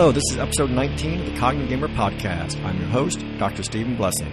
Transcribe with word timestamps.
Hello, 0.00 0.12
this 0.12 0.30
is 0.30 0.38
episode 0.38 0.70
19 0.70 1.20
of 1.20 1.26
the 1.26 1.36
Cognitive 1.38 1.68
Gamer 1.68 1.88
Podcast. 1.88 2.56
I'm 2.64 2.78
your 2.78 2.88
host, 2.88 3.22
Dr. 3.38 3.62
Stephen 3.62 3.98
Blessing. 3.98 4.32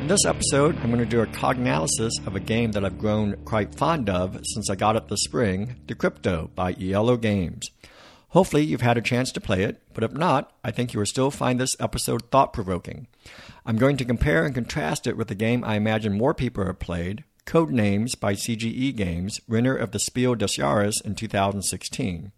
In 0.00 0.08
this 0.08 0.26
episode, 0.26 0.74
I'm 0.78 0.90
going 0.90 0.98
to 0.98 1.06
do 1.06 1.20
a 1.20 1.28
cognalysis 1.28 2.10
of 2.26 2.34
a 2.34 2.40
game 2.40 2.72
that 2.72 2.84
I've 2.84 2.98
grown 2.98 3.36
quite 3.44 3.76
fond 3.76 4.10
of 4.10 4.36
since 4.42 4.68
I 4.68 4.74
got 4.74 4.96
it 4.96 5.06
this 5.06 5.22
spring, 5.22 5.76
Decrypto 5.86 6.52
by 6.56 6.72
Iello 6.74 7.20
Games. 7.20 7.70
Hopefully, 8.30 8.64
you've 8.64 8.80
had 8.80 8.98
a 8.98 9.00
chance 9.00 9.30
to 9.30 9.40
play 9.40 9.62
it, 9.62 9.80
but 9.94 10.02
if 10.02 10.10
not, 10.10 10.52
I 10.64 10.72
think 10.72 10.92
you 10.92 10.98
will 10.98 11.06
still 11.06 11.30
find 11.30 11.60
this 11.60 11.76
episode 11.78 12.28
thought 12.32 12.52
provoking. 12.52 13.06
I'm 13.64 13.76
going 13.76 13.98
to 13.98 14.04
compare 14.04 14.44
and 14.44 14.56
contrast 14.56 15.06
it 15.06 15.16
with 15.16 15.30
a 15.30 15.36
game 15.36 15.62
I 15.62 15.76
imagine 15.76 16.18
more 16.18 16.34
people 16.34 16.66
have 16.66 16.80
played, 16.80 17.22
Codenames 17.46 18.18
by 18.18 18.32
CGE 18.32 18.96
Games, 18.96 19.38
winner 19.46 19.76
of 19.76 19.92
the 19.92 20.00
Spiel 20.00 20.34
des 20.34 20.46
Jahres 20.58 21.00
in 21.04 21.14
2016. 21.14 22.32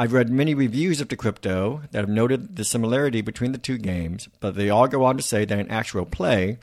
I've 0.00 0.14
read 0.14 0.30
many 0.30 0.54
reviews 0.54 1.02
of 1.02 1.08
Decrypto 1.08 1.82
that 1.90 1.98
have 1.98 2.08
noted 2.08 2.56
the 2.56 2.64
similarity 2.64 3.20
between 3.20 3.52
the 3.52 3.58
two 3.58 3.76
games, 3.76 4.30
but 4.40 4.54
they 4.54 4.70
all 4.70 4.88
go 4.88 5.04
on 5.04 5.18
to 5.18 5.22
say 5.22 5.44
that 5.44 5.58
in 5.58 5.70
actual 5.70 6.06
play, 6.06 6.56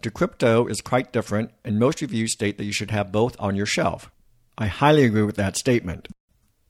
Decrypto 0.00 0.70
is 0.70 0.80
quite 0.80 1.12
different, 1.12 1.50
and 1.64 1.76
most 1.80 2.00
reviews 2.00 2.34
state 2.34 2.56
that 2.56 2.66
you 2.66 2.72
should 2.72 2.92
have 2.92 3.10
both 3.10 3.34
on 3.40 3.56
your 3.56 3.66
shelf. 3.66 4.12
I 4.56 4.68
highly 4.68 5.02
agree 5.02 5.24
with 5.24 5.34
that 5.34 5.56
statement. 5.56 6.06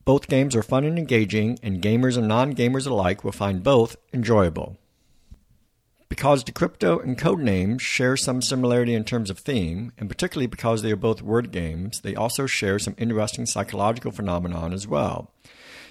Both 0.06 0.28
games 0.28 0.56
are 0.56 0.62
fun 0.62 0.84
and 0.84 0.98
engaging, 0.98 1.58
and 1.62 1.82
gamers 1.82 2.16
and 2.16 2.26
non 2.26 2.54
gamers 2.54 2.86
alike 2.86 3.22
will 3.22 3.30
find 3.30 3.62
both 3.62 3.94
enjoyable. 4.10 4.78
Because 6.08 6.42
Decrypto 6.42 7.04
and 7.04 7.18
Codenames 7.18 7.82
share 7.82 8.16
some 8.16 8.40
similarity 8.40 8.94
in 8.94 9.04
terms 9.04 9.28
of 9.28 9.40
theme, 9.40 9.92
and 9.98 10.08
particularly 10.08 10.46
because 10.46 10.80
they 10.80 10.92
are 10.92 10.96
both 10.96 11.20
word 11.20 11.52
games, 11.52 12.00
they 12.00 12.14
also 12.14 12.46
share 12.46 12.78
some 12.78 12.94
interesting 12.96 13.44
psychological 13.44 14.10
phenomenon 14.10 14.72
as 14.72 14.88
well. 14.88 15.30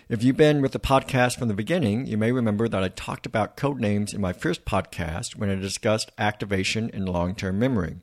If 0.09 0.21
you've 0.21 0.35
been 0.35 0.61
with 0.61 0.73
the 0.73 0.79
podcast 0.79 1.39
from 1.39 1.47
the 1.47 1.53
beginning, 1.53 2.07
you 2.07 2.17
may 2.17 2.33
remember 2.33 2.67
that 2.67 2.83
I 2.83 2.89
talked 2.89 3.25
about 3.25 3.55
code 3.55 3.79
names 3.79 4.13
in 4.13 4.19
my 4.19 4.33
first 4.33 4.65
podcast 4.65 5.37
when 5.37 5.49
I 5.49 5.55
discussed 5.55 6.11
activation 6.17 6.91
and 6.93 7.07
long 7.07 7.35
term 7.35 7.57
memory. 7.57 7.95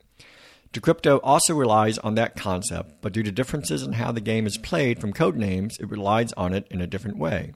Decrypto 0.73 1.19
also 1.21 1.53
relies 1.53 1.99
on 1.99 2.15
that 2.15 2.35
concept, 2.35 3.01
but 3.01 3.13
due 3.13 3.21
to 3.21 3.31
differences 3.31 3.83
in 3.83 3.93
how 3.93 4.11
the 4.11 4.19
game 4.19 4.47
is 4.47 4.57
played 4.57 4.99
from 4.99 5.13
Codenames, 5.13 5.79
it 5.79 5.91
relies 5.91 6.33
on 6.33 6.55
it 6.55 6.65
in 6.71 6.81
a 6.81 6.87
different 6.87 7.17
way. 7.17 7.53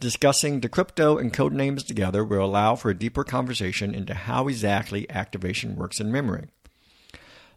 Discussing 0.00 0.62
Decrypto 0.62 1.20
and 1.20 1.30
Codenames 1.30 1.86
together 1.86 2.24
will 2.24 2.42
allow 2.42 2.76
for 2.76 2.90
a 2.90 2.98
deeper 2.98 3.22
conversation 3.22 3.94
into 3.94 4.14
how 4.14 4.48
exactly 4.48 5.10
activation 5.10 5.76
works 5.76 6.00
in 6.00 6.10
memory. 6.10 6.46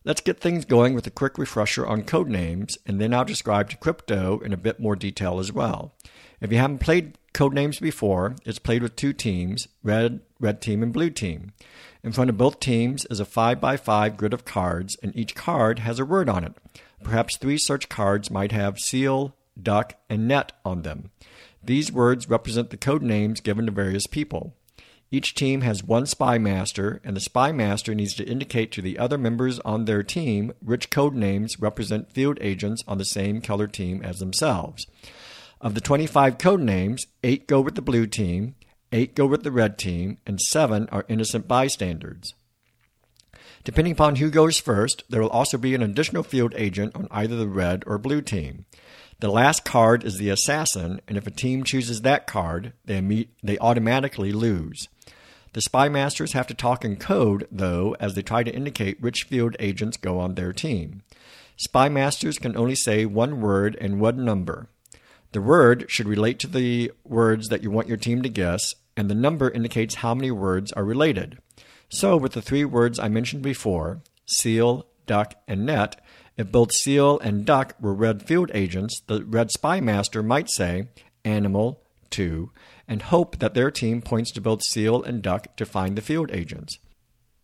Let's 0.03 0.21
get 0.21 0.39
things 0.39 0.65
going 0.65 0.93
with 0.93 1.07
a 1.07 1.11
quick 1.11 1.37
refresher 1.37 1.87
on 1.87 2.03
Codenames, 2.03 2.77
and 2.85 2.99
then 2.99 3.13
I'll 3.13 3.25
describe 3.25 3.69
Decrypto 3.69 4.41
in 4.41 4.51
a 4.51 4.57
bit 4.57 4.79
more 4.79 4.95
detail 4.97 5.39
as 5.39 5.53
well. 5.53 5.93
If 6.39 6.51
you 6.51 6.59
haven't 6.59 6.79
played 6.79 7.17
Codenames 7.33 7.81
before, 7.81 8.35
it's 8.45 8.59
played 8.59 8.83
with 8.83 8.95
two 8.95 9.13
teams 9.13 9.67
red, 9.83 10.21
red 10.39 10.61
team, 10.61 10.83
and 10.83 10.93
blue 10.93 11.09
team. 11.09 11.53
In 12.03 12.11
front 12.11 12.29
of 12.29 12.37
both 12.37 12.59
teams 12.59 13.05
is 13.09 13.19
a 13.19 13.25
5 13.25 13.59
by 13.59 13.75
5 13.75 14.17
grid 14.17 14.33
of 14.33 14.45
cards, 14.45 14.97
and 15.01 15.15
each 15.15 15.35
card 15.35 15.79
has 15.79 15.99
a 15.99 16.05
word 16.05 16.29
on 16.29 16.43
it. 16.43 16.53
Perhaps 17.03 17.37
three 17.37 17.57
such 17.57 17.89
cards 17.89 18.31
might 18.31 18.51
have 18.51 18.79
seal, 18.79 19.35
duck, 19.61 19.95
and 20.09 20.27
net 20.27 20.51
on 20.63 20.83
them. 20.83 21.09
These 21.63 21.91
words 21.91 22.29
represent 22.29 22.69
the 22.69 22.77
code 22.77 23.01
names 23.01 23.41
given 23.41 23.65
to 23.65 23.71
various 23.71 24.07
people. 24.07 24.53
Each 25.09 25.33
team 25.33 25.61
has 25.61 25.83
one 25.83 26.05
spy 26.05 26.37
master, 26.37 27.01
and 27.03 27.15
the 27.15 27.21
spy 27.21 27.51
master 27.51 27.95
needs 27.95 28.13
to 28.15 28.27
indicate 28.27 28.71
to 28.73 28.81
the 28.81 28.99
other 28.99 29.17
members 29.17 29.59
on 29.59 29.85
their 29.85 30.03
team 30.03 30.53
which 30.59 30.89
code 30.89 31.15
names 31.15 31.59
represent 31.59 32.11
field 32.11 32.37
agents 32.41 32.83
on 32.87 32.97
the 32.97 33.05
same 33.05 33.41
color 33.41 33.67
team 33.67 34.01
as 34.03 34.19
themselves. 34.19 34.85
Of 35.59 35.73
the 35.73 35.81
25 35.81 36.37
code 36.37 36.61
names, 36.61 37.07
8 37.23 37.47
go 37.47 37.61
with 37.61 37.73
the 37.73 37.81
blue 37.81 38.05
team, 38.05 38.53
8 38.91 39.15
go 39.15 39.25
with 39.25 39.43
the 39.43 39.51
red 39.51 39.79
team, 39.79 40.19
and 40.25 40.39
7 40.39 40.87
are 40.91 41.05
innocent 41.07 41.47
bystanders. 41.47 42.35
Depending 43.63 43.93
upon 43.93 44.17
who 44.17 44.29
goes 44.29 44.59
first, 44.59 45.03
there 45.09 45.21
will 45.21 45.29
also 45.29 45.57
be 45.57 45.73
an 45.73 45.81
additional 45.81 46.23
field 46.23 46.53
agent 46.55 46.95
on 46.95 47.07
either 47.09 47.35
the 47.35 47.47
red 47.47 47.83
or 47.87 47.97
blue 47.97 48.21
team. 48.21 48.65
The 49.19 49.31
last 49.31 49.65
card 49.65 50.03
is 50.03 50.17
the 50.17 50.29
assassin, 50.29 51.01
and 51.07 51.17
if 51.17 51.25
a 51.25 51.31
team 51.31 51.63
chooses 51.63 52.01
that 52.01 52.27
card, 52.27 52.73
they, 52.85 53.01
meet, 53.01 53.31
they 53.41 53.57
automatically 53.57 54.31
lose. 54.31 54.87
The 55.53 55.61
spy 55.61 55.89
masters 55.89 56.33
have 56.33 56.45
to 56.47 56.53
talk 56.53 56.85
in 56.85 56.97
code, 56.97 57.47
though, 57.51 57.95
as 57.99 58.13
they 58.13 58.21
try 58.21 58.43
to 58.43 58.53
indicate 58.53 59.01
which 59.01 59.23
field 59.23 59.55
agents 59.59 59.97
go 59.97 60.19
on 60.19 60.35
their 60.35 60.53
team. 60.53 61.01
Spy 61.57 61.89
masters 61.89 62.37
can 62.37 62.55
only 62.55 62.75
say 62.75 63.07
one 63.07 63.41
word 63.41 63.75
and 63.81 63.99
one 63.99 64.23
number. 64.23 64.69
The 65.31 65.41
word 65.41 65.85
should 65.89 66.07
relate 66.07 66.39
to 66.39 66.47
the 66.47 66.91
words 67.03 67.49
that 67.49 67.63
you 67.63 67.71
want 67.71 67.87
your 67.87 67.97
team 67.97 68.21
to 68.21 68.29
guess, 68.29 68.75
and 68.95 69.09
the 69.09 69.15
number 69.15 69.49
indicates 69.49 69.95
how 69.95 70.13
many 70.15 70.31
words 70.31 70.71
are 70.73 70.85
related. 70.85 71.39
So, 71.89 72.17
with 72.17 72.33
the 72.33 72.41
three 72.41 72.65
words 72.65 72.99
I 72.99 73.07
mentioned 73.07 73.43
before 73.43 74.01
seal, 74.25 74.87
duck, 75.05 75.35
and 75.47 75.65
net 75.65 76.01
if 76.37 76.51
both 76.51 76.71
seal 76.71 77.17
and 77.19 77.45
duck 77.45 77.75
were 77.81 77.95
red 77.95 78.21
field 78.21 78.51
agents, 78.53 79.01
the 79.07 79.25
red 79.25 79.49
spy 79.49 79.81
master 79.81 80.21
might 80.21 80.49
say 80.51 80.89
animal, 81.25 81.81
two, 82.11 82.51
and 82.87 83.01
hope 83.01 83.39
that 83.39 83.55
their 83.55 83.71
team 83.71 84.03
points 84.03 84.31
to 84.31 84.41
both 84.41 84.61
seal 84.61 85.01
and 85.01 85.23
duck 85.23 85.55
to 85.57 85.65
find 85.65 85.97
the 85.97 86.01
field 86.01 86.29
agents. 86.31 86.77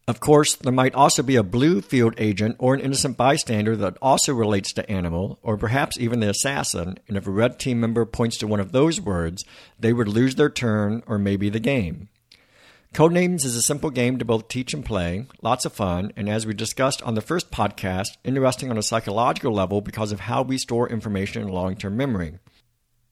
Of 0.05 0.19
course, 0.19 0.55
there 0.57 0.73
might 0.73 0.95
also 0.95 1.23
be 1.23 1.37
a 1.37 1.43
blue 1.43 1.79
field 1.79 2.15
agent 2.17 2.57
or 2.59 2.73
an 2.73 2.81
innocent 2.81 3.15
bystander 3.15 3.77
that 3.77 3.97
also 4.01 4.33
relates 4.33 4.73
to 4.73 4.89
animal, 4.91 5.39
or 5.41 5.55
perhaps 5.55 5.97
even 5.97 6.19
the 6.19 6.29
assassin, 6.29 6.97
and 7.07 7.15
if 7.15 7.25
a 7.25 7.31
red 7.31 7.57
team 7.57 7.79
member 7.79 8.05
points 8.05 8.37
to 8.39 8.47
one 8.47 8.59
of 8.59 8.73
those 8.73 8.99
words, 8.99 9.45
they 9.79 9.93
would 9.93 10.09
lose 10.09 10.35
their 10.35 10.49
turn 10.49 11.03
or 11.07 11.17
maybe 11.17 11.49
the 11.49 11.61
game. 11.61 12.09
Codenames 12.93 13.45
is 13.45 13.55
a 13.55 13.61
simple 13.61 13.89
game 13.89 14.19
to 14.19 14.25
both 14.25 14.49
teach 14.49 14.73
and 14.73 14.83
play, 14.83 15.25
lots 15.41 15.63
of 15.63 15.71
fun, 15.71 16.11
and 16.17 16.29
as 16.29 16.45
we 16.45 16.53
discussed 16.53 17.01
on 17.03 17.15
the 17.15 17.21
first 17.21 17.49
podcast, 17.49 18.09
interesting 18.25 18.69
on 18.69 18.77
a 18.77 18.83
psychological 18.83 19.53
level 19.53 19.79
because 19.79 20.11
of 20.11 20.19
how 20.19 20.41
we 20.41 20.57
store 20.57 20.89
information 20.89 21.41
in 21.41 21.47
long 21.47 21.77
term 21.77 21.95
memory. 21.95 22.39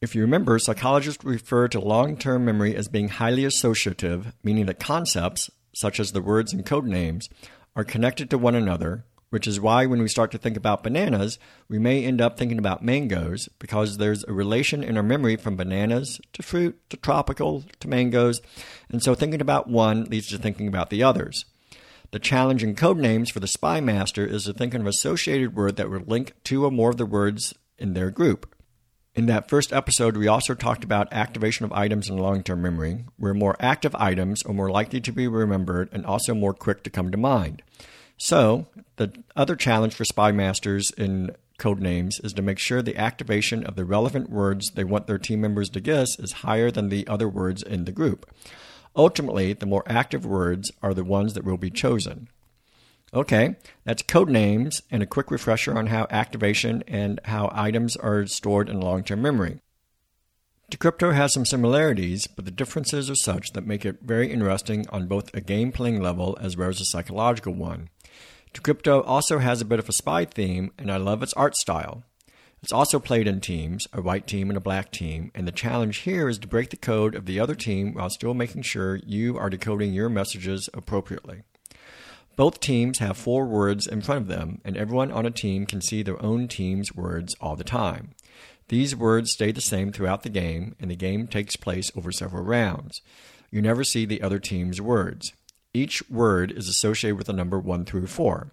If 0.01 0.13
you 0.13 0.21
remember, 0.21 0.59
psychologists 0.59 1.23
refer 1.23 1.67
to 1.69 1.79
long 1.79 2.17
term 2.17 2.43
memory 2.43 2.75
as 2.75 2.89
being 2.89 3.07
highly 3.07 3.45
associative, 3.45 4.33
meaning 4.43 4.65
that 4.65 4.79
concepts, 4.79 5.49
such 5.73 5.99
as 5.99 6.11
the 6.11 6.21
words 6.21 6.53
and 6.53 6.65
code 6.65 6.85
names, 6.85 7.29
are 7.75 7.83
connected 7.83 8.29
to 8.29 8.37
one 8.37 8.55
another, 8.55 9.05
which 9.29 9.47
is 9.47 9.59
why 9.59 9.85
when 9.85 10.01
we 10.01 10.07
start 10.07 10.29
to 10.31 10.37
think 10.37 10.57
about 10.57 10.83
bananas, 10.83 11.39
we 11.69 11.79
may 11.79 12.03
end 12.03 12.19
up 12.19 12.37
thinking 12.37 12.59
about 12.59 12.83
mangoes 12.83 13.47
because 13.59 13.97
there's 13.97 14.25
a 14.25 14.33
relation 14.33 14.83
in 14.83 14.97
our 14.97 15.03
memory 15.03 15.37
from 15.37 15.55
bananas 15.55 16.19
to 16.33 16.43
fruit 16.43 16.77
to 16.89 16.97
tropical 16.97 17.63
to 17.79 17.87
mangoes, 17.87 18.41
and 18.89 19.01
so 19.01 19.15
thinking 19.15 19.41
about 19.41 19.69
one 19.69 20.03
leads 20.05 20.27
to 20.27 20.37
thinking 20.37 20.67
about 20.67 20.89
the 20.89 21.01
others. 21.01 21.45
The 22.11 22.19
challenge 22.19 22.61
in 22.61 22.75
code 22.75 22.97
names 22.97 23.31
for 23.31 23.39
the 23.39 23.47
spy 23.47 23.79
master 23.79 24.25
is 24.25 24.43
to 24.43 24.53
think 24.53 24.73
of 24.73 24.81
an 24.81 24.87
associated 24.87 25.55
word 25.55 25.77
that 25.77 25.89
would 25.89 26.09
link 26.09 26.33
two 26.43 26.65
or 26.65 26.71
more 26.71 26.89
of 26.89 26.97
the 26.97 27.05
words 27.05 27.53
in 27.77 27.93
their 27.93 28.11
group. 28.11 28.53
In 29.13 29.25
that 29.25 29.49
first 29.49 29.73
episode, 29.73 30.15
we 30.15 30.29
also 30.29 30.53
talked 30.53 30.85
about 30.85 31.11
activation 31.11 31.65
of 31.65 31.73
items 31.73 32.09
in 32.09 32.17
long 32.17 32.43
term 32.43 32.61
memory, 32.61 33.03
where 33.17 33.33
more 33.33 33.57
active 33.59 33.93
items 33.95 34.41
are 34.43 34.53
more 34.53 34.71
likely 34.71 35.01
to 35.01 35.11
be 35.11 35.27
remembered 35.27 35.89
and 35.91 36.05
also 36.05 36.33
more 36.33 36.53
quick 36.53 36.81
to 36.83 36.89
come 36.89 37.11
to 37.11 37.17
mind. 37.17 37.61
So, 38.17 38.67
the 38.95 39.11
other 39.35 39.57
challenge 39.57 39.95
for 39.95 40.05
spy 40.05 40.31
masters 40.31 40.91
in 40.97 41.35
code 41.57 41.81
names 41.81 42.21
is 42.23 42.31
to 42.33 42.41
make 42.41 42.57
sure 42.57 42.81
the 42.81 42.97
activation 42.97 43.65
of 43.65 43.75
the 43.75 43.83
relevant 43.83 44.29
words 44.29 44.71
they 44.75 44.85
want 44.85 45.07
their 45.07 45.17
team 45.17 45.41
members 45.41 45.69
to 45.71 45.81
guess 45.81 46.17
is 46.17 46.31
higher 46.31 46.71
than 46.71 46.87
the 46.87 47.05
other 47.07 47.27
words 47.27 47.61
in 47.61 47.83
the 47.83 47.91
group. 47.91 48.33
Ultimately, 48.95 49.51
the 49.51 49.65
more 49.65 49.83
active 49.87 50.25
words 50.25 50.71
are 50.81 50.93
the 50.93 51.03
ones 51.03 51.33
that 51.33 51.43
will 51.43 51.57
be 51.57 51.69
chosen. 51.69 52.29
Okay, 53.13 53.55
that's 53.83 54.03
code 54.03 54.29
names 54.29 54.81
and 54.89 55.03
a 55.03 55.05
quick 55.05 55.31
refresher 55.31 55.77
on 55.77 55.87
how 55.87 56.07
activation 56.09 56.81
and 56.87 57.19
how 57.25 57.49
items 57.51 57.97
are 57.97 58.25
stored 58.25 58.69
in 58.69 58.79
long 58.79 59.03
term 59.03 59.21
memory. 59.21 59.59
Decrypto 60.71 61.13
has 61.13 61.33
some 61.33 61.45
similarities, 61.45 62.27
but 62.27 62.45
the 62.45 62.51
differences 62.51 63.09
are 63.09 63.15
such 63.15 63.51
that 63.51 63.67
make 63.67 63.85
it 63.85 63.97
very 64.01 64.31
interesting 64.31 64.85
on 64.89 65.07
both 65.07 65.29
a 65.33 65.41
game 65.41 65.73
playing 65.73 66.01
level 66.01 66.37
as 66.39 66.55
well 66.55 66.69
as 66.69 66.79
a 66.79 66.85
psychological 66.85 67.53
one. 67.53 67.89
Decrypto 68.53 69.03
also 69.05 69.39
has 69.39 69.59
a 69.59 69.65
bit 69.65 69.79
of 69.79 69.89
a 69.89 69.93
spy 69.93 70.23
theme, 70.23 70.71
and 70.77 70.89
I 70.89 70.95
love 70.95 71.21
its 71.21 71.33
art 71.33 71.57
style. 71.57 72.03
It's 72.63 72.71
also 72.71 72.99
played 72.99 73.27
in 73.27 73.41
teams, 73.41 73.85
a 73.91 74.01
white 74.01 74.27
team 74.27 74.49
and 74.49 74.55
a 74.55 74.61
black 74.61 74.91
team, 74.91 75.31
and 75.35 75.45
the 75.45 75.51
challenge 75.51 75.97
here 75.99 76.29
is 76.29 76.37
to 76.39 76.47
break 76.47 76.69
the 76.69 76.77
code 76.77 77.15
of 77.15 77.25
the 77.25 77.41
other 77.41 77.55
team 77.55 77.93
while 77.93 78.09
still 78.09 78.33
making 78.33 78.61
sure 78.61 79.01
you 79.05 79.37
are 79.37 79.49
decoding 79.49 79.91
your 79.91 80.07
messages 80.07 80.69
appropriately. 80.73 81.41
Both 82.41 82.59
teams 82.59 82.97
have 82.97 83.17
four 83.17 83.45
words 83.45 83.85
in 83.85 84.01
front 84.01 84.21
of 84.21 84.27
them, 84.27 84.61
and 84.65 84.75
everyone 84.75 85.11
on 85.11 85.27
a 85.27 85.29
team 85.29 85.67
can 85.67 85.79
see 85.79 86.01
their 86.01 86.19
own 86.23 86.47
team's 86.47 86.95
words 86.95 87.35
all 87.39 87.55
the 87.55 87.63
time. 87.63 88.15
These 88.67 88.95
words 88.95 89.33
stay 89.33 89.51
the 89.51 89.61
same 89.61 89.91
throughout 89.91 90.23
the 90.23 90.29
game, 90.29 90.75
and 90.79 90.89
the 90.89 90.95
game 90.95 91.27
takes 91.27 91.55
place 91.55 91.91
over 91.95 92.11
several 92.11 92.43
rounds. 92.43 92.99
You 93.51 93.61
never 93.61 93.83
see 93.83 94.05
the 94.05 94.23
other 94.23 94.39
team's 94.39 94.81
words. 94.81 95.33
Each 95.71 96.01
word 96.09 96.51
is 96.51 96.67
associated 96.67 97.19
with 97.19 97.29
a 97.29 97.33
number 97.33 97.59
1 97.59 97.85
through 97.85 98.07
4. 98.07 98.51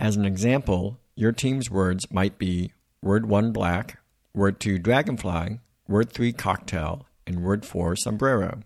As 0.00 0.16
an 0.16 0.24
example, 0.24 0.98
your 1.14 1.32
team's 1.32 1.70
words 1.70 2.10
might 2.10 2.38
be 2.38 2.72
word 3.02 3.26
1 3.26 3.52
black, 3.52 3.98
word 4.32 4.58
2 4.60 4.78
dragonfly, 4.78 5.58
word 5.86 6.10
3 6.10 6.32
cocktail, 6.32 7.04
and 7.26 7.44
word 7.44 7.66
4 7.66 7.96
sombrero. 7.96 8.62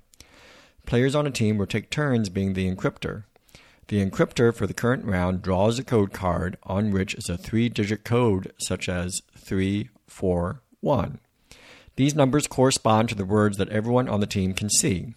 Players 0.87 1.17
on 1.17 1.27
a 1.27 1.33
team 1.33 1.59
will 1.59 1.67
take 1.67 1.91
turns 1.91 2.29
being 2.29 2.53
the 2.53 2.73
encryptor. 2.73 3.25
The 3.89 4.05
encryptor 4.05 4.55
for 4.55 4.67
the 4.67 4.75
current 4.75 5.05
round 5.05 5.43
draws 5.43 5.79
a 5.79 5.85
code 5.85 6.13
card 6.13 6.57
on 6.63 6.91
which 6.91 7.15
is 7.15 7.29
a 7.29 7.37
three 7.37 7.69
digit 7.69 8.05
code 8.05 8.53
such 8.59 8.89
as 8.89 9.21
341. 9.37 11.21
These 11.97 12.15
numbers 12.15 12.47
correspond 12.47 13.11
to 13.11 13.15
the 13.15 13.27
words 13.27 13.59
that 13.59 13.69
everyone 13.69 14.09
on 14.09 14.21
the 14.21 14.27
team 14.27 14.55
can 14.55 14.71
see 14.71 15.15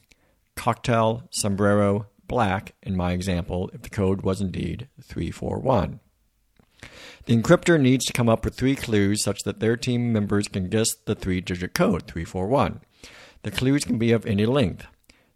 cocktail, 0.56 1.24
sombrero, 1.32 2.08
black, 2.28 2.74
in 2.84 2.98
my 2.98 3.14
example, 3.14 3.70
if 3.74 3.84
the 3.84 3.90
code 3.90 4.22
was 4.22 4.42
indeed 4.42 4.90
341. 5.02 6.00
The 7.26 7.36
encryptor 7.36 7.80
needs 7.80 8.06
to 8.06 8.14
come 8.14 8.30
up 8.30 8.44
with 8.44 8.56
three 8.56 8.76
clues 8.76 9.24
such 9.24 9.44
that 9.44 9.60
their 9.60 9.78
team 9.78 10.12
members 10.12 10.48
can 10.48 10.70
guess 10.70 10.94
the 11.06 11.16
three 11.16 11.42
digit 11.42 11.74
code, 11.74 12.08
341. 12.08 12.82
The 13.44 13.52
clues 13.52 13.86
can 13.86 13.98
be 13.98 14.12
of 14.12 14.26
any 14.26 14.46
length. 14.46 14.88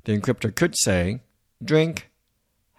The 0.04 0.18
encryptor 0.18 0.54
could 0.54 0.76
say 0.78 1.22
drink, 1.64 2.11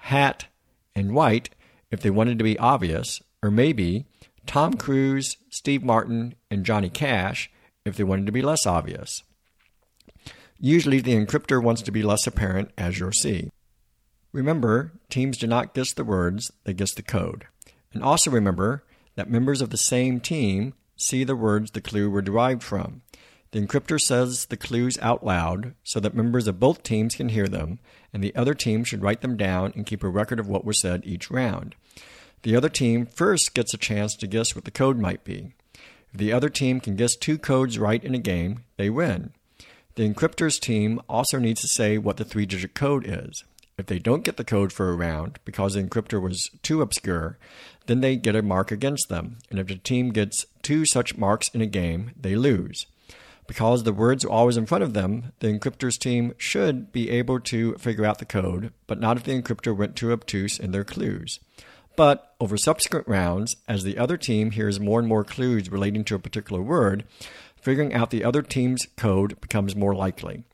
hat, 0.02 0.46
and 0.94 1.14
white 1.14 1.50
if 1.90 2.00
they 2.00 2.10
wanted 2.10 2.38
to 2.38 2.44
be 2.44 2.58
obvious, 2.58 3.22
or 3.42 3.50
maybe 3.50 4.06
Tom 4.46 4.74
Cruise, 4.74 5.36
Steve 5.50 5.82
Martin, 5.82 6.34
and 6.50 6.64
Johnny 6.64 6.90
Cash 6.90 7.50
if 7.84 7.96
they 7.96 8.04
wanted 8.04 8.26
to 8.26 8.32
be 8.32 8.42
less 8.42 8.66
obvious. 8.66 9.22
Usually, 10.58 11.00
the 11.00 11.14
encryptor 11.14 11.62
wants 11.62 11.82
to 11.82 11.92
be 11.92 12.02
less 12.02 12.26
apparent, 12.26 12.70
as 12.78 12.98
you'll 12.98 13.12
see. 13.12 13.50
Remember, 14.32 14.92
teams 15.10 15.38
do 15.38 15.46
not 15.46 15.74
guess 15.74 15.92
the 15.92 16.04
words, 16.04 16.50
they 16.64 16.72
guess 16.72 16.94
the 16.94 17.02
code. 17.02 17.46
And 17.92 18.02
also 18.02 18.30
remember 18.30 18.84
that 19.16 19.30
members 19.30 19.60
of 19.60 19.70
the 19.70 19.76
same 19.76 20.20
team 20.20 20.74
see 20.96 21.24
the 21.24 21.36
words 21.36 21.72
the 21.72 21.80
clue 21.80 22.08
were 22.08 22.22
derived 22.22 22.62
from. 22.62 23.02
The 23.52 23.60
encryptor 23.60 24.00
says 24.00 24.46
the 24.46 24.56
clues 24.56 24.98
out 25.02 25.24
loud 25.24 25.74
so 25.84 26.00
that 26.00 26.14
members 26.14 26.48
of 26.48 26.58
both 26.58 26.82
teams 26.82 27.14
can 27.14 27.28
hear 27.28 27.46
them, 27.46 27.78
and 28.12 28.24
the 28.24 28.34
other 28.34 28.54
team 28.54 28.82
should 28.82 29.02
write 29.02 29.20
them 29.20 29.36
down 29.36 29.72
and 29.76 29.86
keep 29.86 30.02
a 30.02 30.08
record 30.08 30.40
of 30.40 30.48
what 30.48 30.64
was 30.64 30.80
said 30.80 31.02
each 31.04 31.30
round. 31.30 31.74
The 32.42 32.56
other 32.56 32.70
team 32.70 33.04
first 33.04 33.54
gets 33.54 33.74
a 33.74 33.78
chance 33.78 34.16
to 34.16 34.26
guess 34.26 34.54
what 34.54 34.64
the 34.64 34.70
code 34.70 34.98
might 34.98 35.22
be. 35.22 35.52
If 36.12 36.18
the 36.18 36.32
other 36.32 36.48
team 36.48 36.80
can 36.80 36.96
guess 36.96 37.14
two 37.14 37.36
codes 37.36 37.78
right 37.78 38.02
in 38.02 38.14
a 38.14 38.18
game, 38.18 38.64
they 38.78 38.88
win. 38.88 39.32
The 39.96 40.08
encryptor's 40.08 40.58
team 40.58 41.00
also 41.06 41.38
needs 41.38 41.60
to 41.60 41.68
say 41.68 41.98
what 41.98 42.16
the 42.16 42.24
three 42.24 42.46
digit 42.46 42.74
code 42.74 43.04
is. 43.06 43.44
If 43.76 43.84
they 43.84 43.98
don't 43.98 44.24
get 44.24 44.38
the 44.38 44.44
code 44.44 44.72
for 44.72 44.90
a 44.90 44.96
round 44.96 45.38
because 45.44 45.74
the 45.74 45.82
encryptor 45.82 46.20
was 46.20 46.50
too 46.62 46.80
obscure, 46.80 47.36
then 47.86 48.00
they 48.00 48.16
get 48.16 48.36
a 48.36 48.42
mark 48.42 48.70
against 48.70 49.10
them. 49.10 49.38
And 49.50 49.58
if 49.58 49.66
the 49.66 49.76
team 49.76 50.10
gets 50.10 50.46
two 50.62 50.86
such 50.86 51.18
marks 51.18 51.48
in 51.48 51.60
a 51.60 51.66
game, 51.66 52.12
they 52.18 52.34
lose. 52.34 52.86
Because 53.46 53.82
the 53.82 53.92
words 53.92 54.24
are 54.24 54.30
always 54.30 54.56
in 54.56 54.66
front 54.66 54.84
of 54.84 54.94
them, 54.94 55.32
the 55.40 55.48
encryptor's 55.48 55.98
team 55.98 56.32
should 56.38 56.92
be 56.92 57.10
able 57.10 57.40
to 57.40 57.74
figure 57.74 58.04
out 58.04 58.18
the 58.18 58.24
code, 58.24 58.72
but 58.86 59.00
not 59.00 59.16
if 59.16 59.24
the 59.24 59.40
encryptor 59.40 59.76
went 59.76 59.96
too 59.96 60.12
obtuse 60.12 60.58
in 60.58 60.70
their 60.70 60.84
clues. 60.84 61.40
But 61.96 62.34
over 62.40 62.56
subsequent 62.56 63.08
rounds, 63.08 63.56
as 63.68 63.82
the 63.82 63.98
other 63.98 64.16
team 64.16 64.52
hears 64.52 64.80
more 64.80 64.98
and 64.98 65.08
more 65.08 65.24
clues 65.24 65.70
relating 65.70 66.04
to 66.04 66.14
a 66.14 66.20
particular 66.20 66.62
word, 66.62 67.04
figuring 67.60 67.92
out 67.92 68.10
the 68.10 68.24
other 68.24 68.42
team's 68.42 68.86
code 68.96 69.40
becomes 69.40 69.76
more 69.76 69.94
likely. 69.94 70.44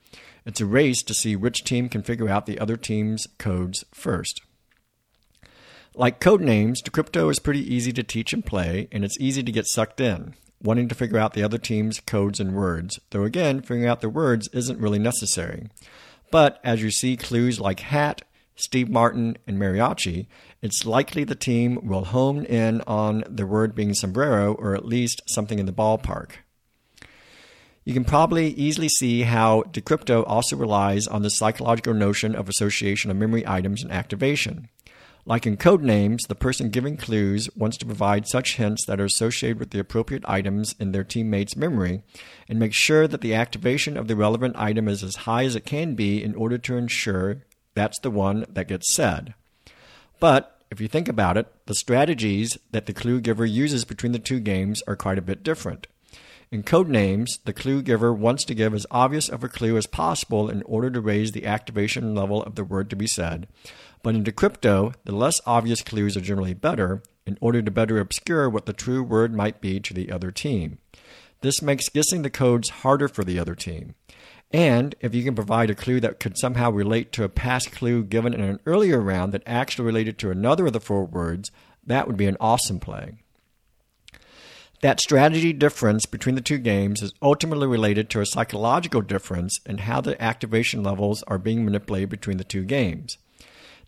It's 0.44 0.60
a 0.60 0.66
race 0.66 1.02
to 1.02 1.14
see 1.14 1.36
which 1.36 1.64
team 1.64 1.88
can 1.88 2.02
figure 2.02 2.28
out 2.28 2.46
the 2.46 2.58
other 2.58 2.76
team's 2.76 3.26
codes 3.38 3.84
first. 3.92 4.40
Like 5.94 6.20
code 6.20 6.40
names, 6.40 6.82
Decrypto 6.82 7.30
is 7.30 7.38
pretty 7.38 7.74
easy 7.74 7.92
to 7.92 8.02
teach 8.02 8.32
and 8.32 8.44
play, 8.44 8.88
and 8.90 9.04
it's 9.04 9.20
easy 9.20 9.42
to 9.42 9.52
get 9.52 9.66
sucked 9.66 10.00
in 10.00 10.34
wanting 10.62 10.88
to 10.88 10.94
figure 10.94 11.18
out 11.18 11.34
the 11.34 11.42
other 11.42 11.58
team's 11.58 12.00
codes 12.00 12.40
and 12.40 12.54
words, 12.54 12.98
though 13.10 13.24
again, 13.24 13.60
figuring 13.60 13.86
out 13.86 14.00
the 14.00 14.08
words 14.08 14.48
isn't 14.52 14.80
really 14.80 14.98
necessary. 14.98 15.68
But 16.30 16.60
as 16.62 16.82
you 16.82 16.90
see 16.90 17.16
clues 17.16 17.60
like 17.60 17.80
hat, 17.80 18.22
Steve 18.56 18.88
Martin, 18.88 19.38
and 19.46 19.56
mariachi, 19.56 20.26
it's 20.60 20.84
likely 20.84 21.22
the 21.22 21.36
team 21.36 21.78
will 21.86 22.06
hone 22.06 22.44
in 22.44 22.80
on 22.82 23.22
the 23.28 23.46
word 23.46 23.74
being 23.74 23.94
sombrero 23.94 24.54
or 24.54 24.74
at 24.74 24.84
least 24.84 25.22
something 25.28 25.58
in 25.58 25.66
the 25.66 25.72
ballpark. 25.72 26.30
You 27.84 27.94
can 27.94 28.04
probably 28.04 28.48
easily 28.48 28.88
see 28.88 29.22
how 29.22 29.62
Decrypto 29.62 30.22
also 30.26 30.56
relies 30.56 31.06
on 31.06 31.22
the 31.22 31.30
psychological 31.30 31.94
notion 31.94 32.34
of 32.34 32.48
association 32.48 33.10
of 33.10 33.16
memory 33.16 33.46
items 33.46 33.82
and 33.82 33.90
activation. 33.90 34.68
Like 35.28 35.46
in 35.46 35.58
code 35.58 35.82
names, 35.82 36.24
the 36.26 36.34
person 36.34 36.70
giving 36.70 36.96
clues 36.96 37.50
wants 37.54 37.76
to 37.76 37.84
provide 37.84 38.26
such 38.26 38.56
hints 38.56 38.86
that 38.86 38.98
are 38.98 39.04
associated 39.04 39.58
with 39.58 39.72
the 39.72 39.78
appropriate 39.78 40.24
items 40.26 40.74
in 40.80 40.92
their 40.92 41.04
teammate's 41.04 41.54
memory 41.54 42.02
and 42.48 42.58
make 42.58 42.72
sure 42.72 43.06
that 43.06 43.20
the 43.20 43.34
activation 43.34 43.98
of 43.98 44.08
the 44.08 44.16
relevant 44.16 44.56
item 44.56 44.88
is 44.88 45.04
as 45.04 45.16
high 45.16 45.44
as 45.44 45.54
it 45.54 45.66
can 45.66 45.94
be 45.94 46.24
in 46.24 46.34
order 46.34 46.56
to 46.56 46.78
ensure 46.78 47.42
that's 47.74 47.98
the 48.00 48.10
one 48.10 48.46
that 48.48 48.68
gets 48.68 48.94
said. 48.94 49.34
But 50.18 50.62
if 50.70 50.80
you 50.80 50.88
think 50.88 51.08
about 51.08 51.36
it, 51.36 51.46
the 51.66 51.74
strategies 51.74 52.56
that 52.70 52.86
the 52.86 52.94
clue 52.94 53.20
giver 53.20 53.44
uses 53.44 53.84
between 53.84 54.12
the 54.12 54.18
two 54.18 54.40
games 54.40 54.80
are 54.88 54.96
quite 54.96 55.18
a 55.18 55.22
bit 55.22 55.42
different. 55.42 55.88
In 56.50 56.62
code 56.62 56.88
names, 56.88 57.38
the 57.44 57.52
clue 57.52 57.82
giver 57.82 58.14
wants 58.14 58.44
to 58.44 58.54
give 58.54 58.72
as 58.72 58.86
obvious 58.90 59.28
of 59.28 59.44
a 59.44 59.50
clue 59.50 59.76
as 59.76 59.86
possible 59.86 60.48
in 60.48 60.62
order 60.62 60.90
to 60.90 61.02
raise 61.02 61.32
the 61.32 61.44
activation 61.44 62.14
level 62.14 62.42
of 62.42 62.54
the 62.54 62.64
word 62.64 62.88
to 62.88 62.96
be 62.96 63.06
said, 63.06 63.46
but 64.02 64.14
in 64.14 64.24
Decrypto, 64.24 64.94
the 65.04 65.14
less 65.14 65.40
obvious 65.46 65.82
clues 65.82 66.16
are 66.16 66.20
generally 66.20 66.54
better 66.54 67.02
in 67.26 67.38
order 67.40 67.60
to 67.62 67.70
better 67.70 67.98
obscure 67.98 68.48
what 68.48 68.66
the 68.66 68.72
true 68.72 69.02
word 69.02 69.34
might 69.34 69.60
be 69.60 69.80
to 69.80 69.94
the 69.94 70.10
other 70.10 70.30
team. 70.30 70.78
This 71.40 71.62
makes 71.62 71.88
guessing 71.88 72.22
the 72.22 72.30
codes 72.30 72.70
harder 72.70 73.08
for 73.08 73.22
the 73.22 73.38
other 73.38 73.54
team. 73.54 73.94
And 74.50 74.94
if 75.00 75.14
you 75.14 75.22
can 75.22 75.34
provide 75.34 75.68
a 75.68 75.74
clue 75.74 76.00
that 76.00 76.20
could 76.20 76.38
somehow 76.38 76.70
relate 76.70 77.12
to 77.12 77.24
a 77.24 77.28
past 77.28 77.70
clue 77.70 78.02
given 78.02 78.32
in 78.32 78.40
an 78.40 78.60
earlier 78.64 79.00
round 79.00 79.32
that 79.32 79.42
actually 79.46 79.84
related 79.84 80.18
to 80.18 80.30
another 80.30 80.66
of 80.66 80.72
the 80.72 80.80
four 80.80 81.04
words, 81.04 81.50
that 81.86 82.06
would 82.06 82.16
be 82.16 82.26
an 82.26 82.36
awesome 82.40 82.80
play. 82.80 83.12
That 84.80 85.00
strategy 85.00 85.52
difference 85.52 86.06
between 86.06 86.36
the 86.36 86.40
two 86.40 86.58
games 86.58 87.02
is 87.02 87.12
ultimately 87.20 87.66
related 87.66 88.08
to 88.10 88.20
a 88.20 88.26
psychological 88.26 89.02
difference 89.02 89.58
in 89.66 89.78
how 89.78 90.00
the 90.00 90.20
activation 90.22 90.84
levels 90.84 91.24
are 91.24 91.38
being 91.38 91.64
manipulated 91.64 92.10
between 92.10 92.36
the 92.36 92.44
two 92.44 92.64
games. 92.64 93.18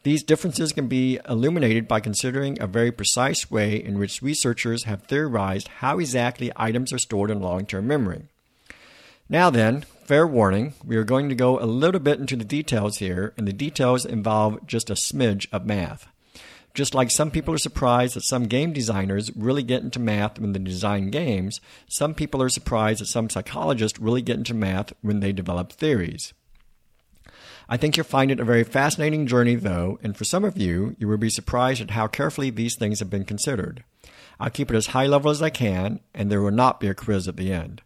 These 0.02 0.22
differences 0.22 0.72
can 0.72 0.86
be 0.86 1.20
illuminated 1.28 1.86
by 1.86 2.00
considering 2.00 2.60
a 2.60 2.66
very 2.66 2.90
precise 2.90 3.50
way 3.50 3.76
in 3.76 3.98
which 3.98 4.22
researchers 4.22 4.84
have 4.84 5.02
theorized 5.02 5.68
how 5.68 5.98
exactly 5.98 6.50
items 6.56 6.92
are 6.92 6.98
stored 6.98 7.30
in 7.30 7.40
long 7.40 7.66
term 7.66 7.86
memory. 7.86 8.22
Now, 9.28 9.50
then, 9.50 9.82
fair 10.04 10.26
warning, 10.26 10.72
we 10.84 10.96
are 10.96 11.04
going 11.04 11.28
to 11.28 11.34
go 11.34 11.60
a 11.60 11.66
little 11.66 12.00
bit 12.00 12.18
into 12.18 12.34
the 12.34 12.44
details 12.44 12.96
here, 12.98 13.34
and 13.36 13.46
the 13.46 13.52
details 13.52 14.06
involve 14.06 14.66
just 14.66 14.88
a 14.88 14.94
smidge 14.94 15.46
of 15.52 15.66
math. 15.66 16.08
Just 16.72 16.94
like 16.94 17.10
some 17.10 17.30
people 17.30 17.52
are 17.52 17.58
surprised 17.58 18.14
that 18.16 18.24
some 18.24 18.44
game 18.44 18.72
designers 18.72 19.30
really 19.36 19.62
get 19.62 19.82
into 19.82 19.98
math 19.98 20.38
when 20.38 20.52
they 20.52 20.60
design 20.60 21.10
games, 21.10 21.60
some 21.88 22.14
people 22.14 22.40
are 22.42 22.48
surprised 22.48 23.00
that 23.00 23.06
some 23.06 23.28
psychologists 23.28 23.98
really 23.98 24.22
get 24.22 24.38
into 24.38 24.54
math 24.54 24.94
when 25.02 25.20
they 25.20 25.32
develop 25.32 25.72
theories. 25.72 26.32
I 27.72 27.76
think 27.76 27.96
you'll 27.96 28.02
find 28.02 28.32
it 28.32 28.40
a 28.40 28.44
very 28.44 28.64
fascinating 28.64 29.28
journey, 29.28 29.54
though, 29.54 30.00
and 30.02 30.16
for 30.16 30.24
some 30.24 30.44
of 30.44 30.58
you, 30.58 30.96
you 30.98 31.06
will 31.06 31.18
be 31.18 31.30
surprised 31.30 31.80
at 31.80 31.92
how 31.92 32.08
carefully 32.08 32.50
these 32.50 32.74
things 32.76 32.98
have 32.98 33.08
been 33.08 33.24
considered. 33.24 33.84
I'll 34.40 34.50
keep 34.50 34.72
it 34.72 34.76
as 34.76 34.88
high 34.88 35.06
level 35.06 35.30
as 35.30 35.40
I 35.40 35.50
can, 35.50 36.00
and 36.12 36.30
there 36.30 36.42
will 36.42 36.50
not 36.50 36.80
be 36.80 36.88
a 36.88 36.94
quiz 36.94 37.28
at 37.28 37.36
the 37.36 37.52
end. 37.52 37.80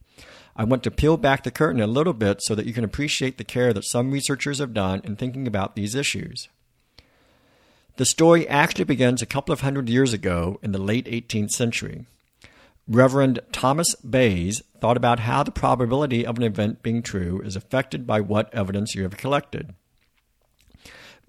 I 0.57 0.65
want 0.65 0.85
to 0.85 0.91
peel 0.91 1.19
back 1.19 1.43
the 1.43 1.51
curtain 1.51 1.83
a 1.83 1.87
little 1.87 2.15
bit 2.15 2.41
so 2.41 2.55
that 2.55 2.65
you 2.65 2.73
can 2.73 2.85
appreciate 2.85 3.37
the 3.37 3.45
care 3.45 3.75
that 3.75 3.85
some 3.85 4.11
researchers 4.11 4.59
have 4.59 4.73
done 4.73 5.03
in 5.05 5.17
thinking 5.17 5.47
about 5.47 5.77
these 5.77 5.95
issues. 5.95 6.49
The 7.97 8.07
story 8.07 8.49
actually 8.49 8.85
begins 8.85 9.21
a 9.21 9.27
couple 9.27 9.53
of 9.53 9.61
hundred 9.61 9.91
years 9.91 10.15
ago 10.15 10.59
in 10.63 10.73
the 10.73 10.79
late 10.79 11.05
18th 11.05 11.51
century. 11.51 12.07
Reverend 12.87 13.41
Thomas 13.51 13.95
Bayes 13.97 14.63
thought 14.79 14.97
about 14.99 15.21
how 15.21 15.43
the 15.43 15.51
probability 15.51 16.27
of 16.27 16.37
an 16.37 16.43
event 16.43 16.83
being 16.83 17.03
true 17.03 17.41
is 17.41 17.57
affected 17.57 18.07
by 18.07 18.21
what 18.21 18.53
evidence 18.53 18.95
you 18.95 19.03
have 19.05 19.17
collected. 19.17 19.75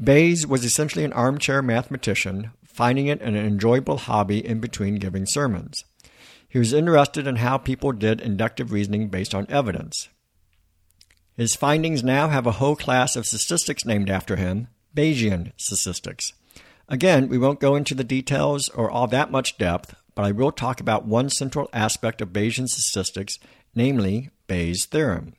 Bayes 0.01 0.45
was 0.45 0.65
essentially 0.65 1.05
an 1.05 1.13
armchair 1.13 1.61
mathematician, 1.61 2.51
finding 2.65 3.07
it 3.07 3.21
an 3.21 3.37
enjoyable 3.37 3.97
hobby 3.97 4.45
in 4.45 4.59
between 4.59 4.95
giving 4.95 5.25
sermons. 5.25 5.85
He 6.49 6.59
was 6.59 6.73
interested 6.73 7.25
in 7.25 7.37
how 7.37 7.57
people 7.57 7.93
did 7.93 8.19
inductive 8.19 8.73
reasoning 8.73 9.07
based 9.07 9.33
on 9.33 9.45
evidence. 9.49 10.09
His 11.37 11.55
findings 11.55 12.03
now 12.03 12.27
have 12.27 12.45
a 12.45 12.53
whole 12.53 12.75
class 12.75 13.15
of 13.15 13.25
statistics 13.25 13.85
named 13.85 14.09
after 14.09 14.35
him, 14.35 14.67
Bayesian 14.93 15.53
statistics. 15.57 16.33
Again, 16.89 17.29
we 17.29 17.37
won't 17.37 17.59
go 17.61 17.75
into 17.75 17.95
the 17.95 18.03
details 18.03 18.67
or 18.69 18.91
all 18.91 19.07
that 19.07 19.31
much 19.31 19.57
depth, 19.57 19.95
but 20.15 20.23
I 20.25 20.31
will 20.31 20.51
talk 20.51 20.79
about 20.79 21.05
one 21.05 21.29
central 21.29 21.69
aspect 21.73 22.21
of 22.21 22.33
Bayesian 22.33 22.67
statistics, 22.67 23.37
namely 23.75 24.29
Bayes' 24.47 24.85
theorem. 24.85 25.33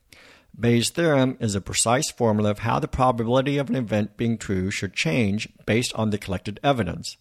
Bayes' 0.59 0.91
theorem 0.91 1.37
is 1.41 1.55
a 1.55 1.61
precise 1.61 2.11
formula 2.11 2.51
of 2.51 2.61
how 2.61 2.79
the 2.79 2.89
probability 2.89 3.59
of 3.59 3.69
an 3.69 3.77
event 3.77 4.17
being 4.17 4.39
true 4.39 4.71
should 4.71 4.95
change 4.95 5.49
based 5.67 5.93
on 5.95 6.11
the 6.11 6.19
collected 6.19 6.61
evidence. 6.63 7.17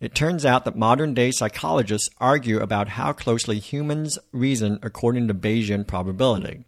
It 0.00 0.14
turns 0.14 0.44
out 0.44 0.64
that 0.64 0.76
modern 0.76 1.14
day 1.14 1.30
psychologists 1.30 2.08
argue 2.18 2.60
about 2.60 2.90
how 2.90 3.12
closely 3.12 3.58
humans 3.58 4.18
reason 4.32 4.78
according 4.82 5.28
to 5.28 5.34
Bayesian 5.34 5.86
probability. 5.86 6.64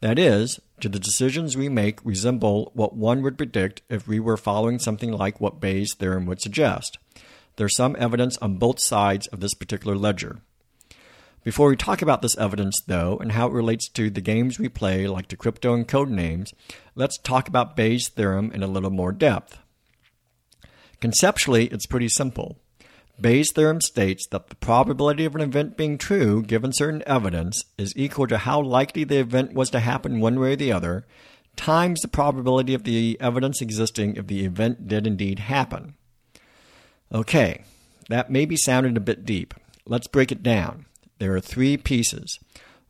That 0.00 0.18
is, 0.18 0.60
do 0.80 0.88
the 0.88 0.98
decisions 0.98 1.56
we 1.56 1.68
make 1.68 2.04
resemble 2.04 2.72
what 2.74 2.96
one 2.96 3.22
would 3.22 3.38
predict 3.38 3.82
if 3.88 4.06
we 4.06 4.20
were 4.20 4.36
following 4.36 4.78
something 4.78 5.12
like 5.12 5.40
what 5.40 5.60
Bayes' 5.60 5.94
theorem 5.94 6.26
would 6.26 6.40
suggest? 6.40 6.98
There's 7.56 7.76
some 7.76 7.96
evidence 7.98 8.36
on 8.38 8.58
both 8.58 8.80
sides 8.80 9.26
of 9.28 9.40
this 9.40 9.54
particular 9.54 9.96
ledger. 9.96 10.42
Before 11.42 11.68
we 11.68 11.76
talk 11.76 12.02
about 12.02 12.22
this 12.22 12.36
evidence, 12.36 12.80
though, 12.86 13.18
and 13.18 13.32
how 13.32 13.46
it 13.46 13.52
relates 13.52 13.88
to 13.90 14.10
the 14.10 14.20
games 14.20 14.58
we 14.58 14.68
play, 14.68 15.06
like 15.06 15.28
Decrypto 15.28 15.74
and 15.74 15.86
code 15.86 16.10
names, 16.10 16.52
let's 16.94 17.18
talk 17.18 17.48
about 17.48 17.76
Bayes' 17.76 18.08
theorem 18.08 18.50
in 18.52 18.62
a 18.62 18.66
little 18.66 18.90
more 18.90 19.12
depth. 19.12 19.58
Conceptually, 21.00 21.66
it's 21.66 21.86
pretty 21.86 22.08
simple. 22.08 22.58
Bayes' 23.20 23.52
theorem 23.54 23.80
states 23.80 24.26
that 24.30 24.48
the 24.48 24.56
probability 24.56 25.24
of 25.24 25.34
an 25.34 25.40
event 25.40 25.76
being 25.76 25.96
true 25.96 26.42
given 26.42 26.72
certain 26.72 27.02
evidence 27.06 27.64
is 27.78 27.96
equal 27.96 28.26
to 28.26 28.38
how 28.38 28.60
likely 28.60 29.04
the 29.04 29.18
event 29.18 29.54
was 29.54 29.70
to 29.70 29.80
happen 29.80 30.20
one 30.20 30.38
way 30.40 30.52
or 30.52 30.56
the 30.56 30.72
other 30.72 31.06
times 31.56 32.00
the 32.00 32.08
probability 32.08 32.74
of 32.74 32.84
the 32.84 33.16
evidence 33.20 33.62
existing 33.62 34.16
if 34.16 34.26
the 34.26 34.44
event 34.44 34.86
did 34.86 35.06
indeed 35.06 35.38
happen. 35.38 35.94
Okay, 37.12 37.62
that 38.08 38.30
may 38.30 38.44
be 38.44 38.56
sounding 38.56 38.96
a 38.96 39.00
bit 39.00 39.24
deep. 39.24 39.54
Let's 39.86 40.08
break 40.08 40.32
it 40.32 40.42
down. 40.42 40.86
There 41.18 41.34
are 41.34 41.40
three 41.40 41.76
pieces. 41.76 42.38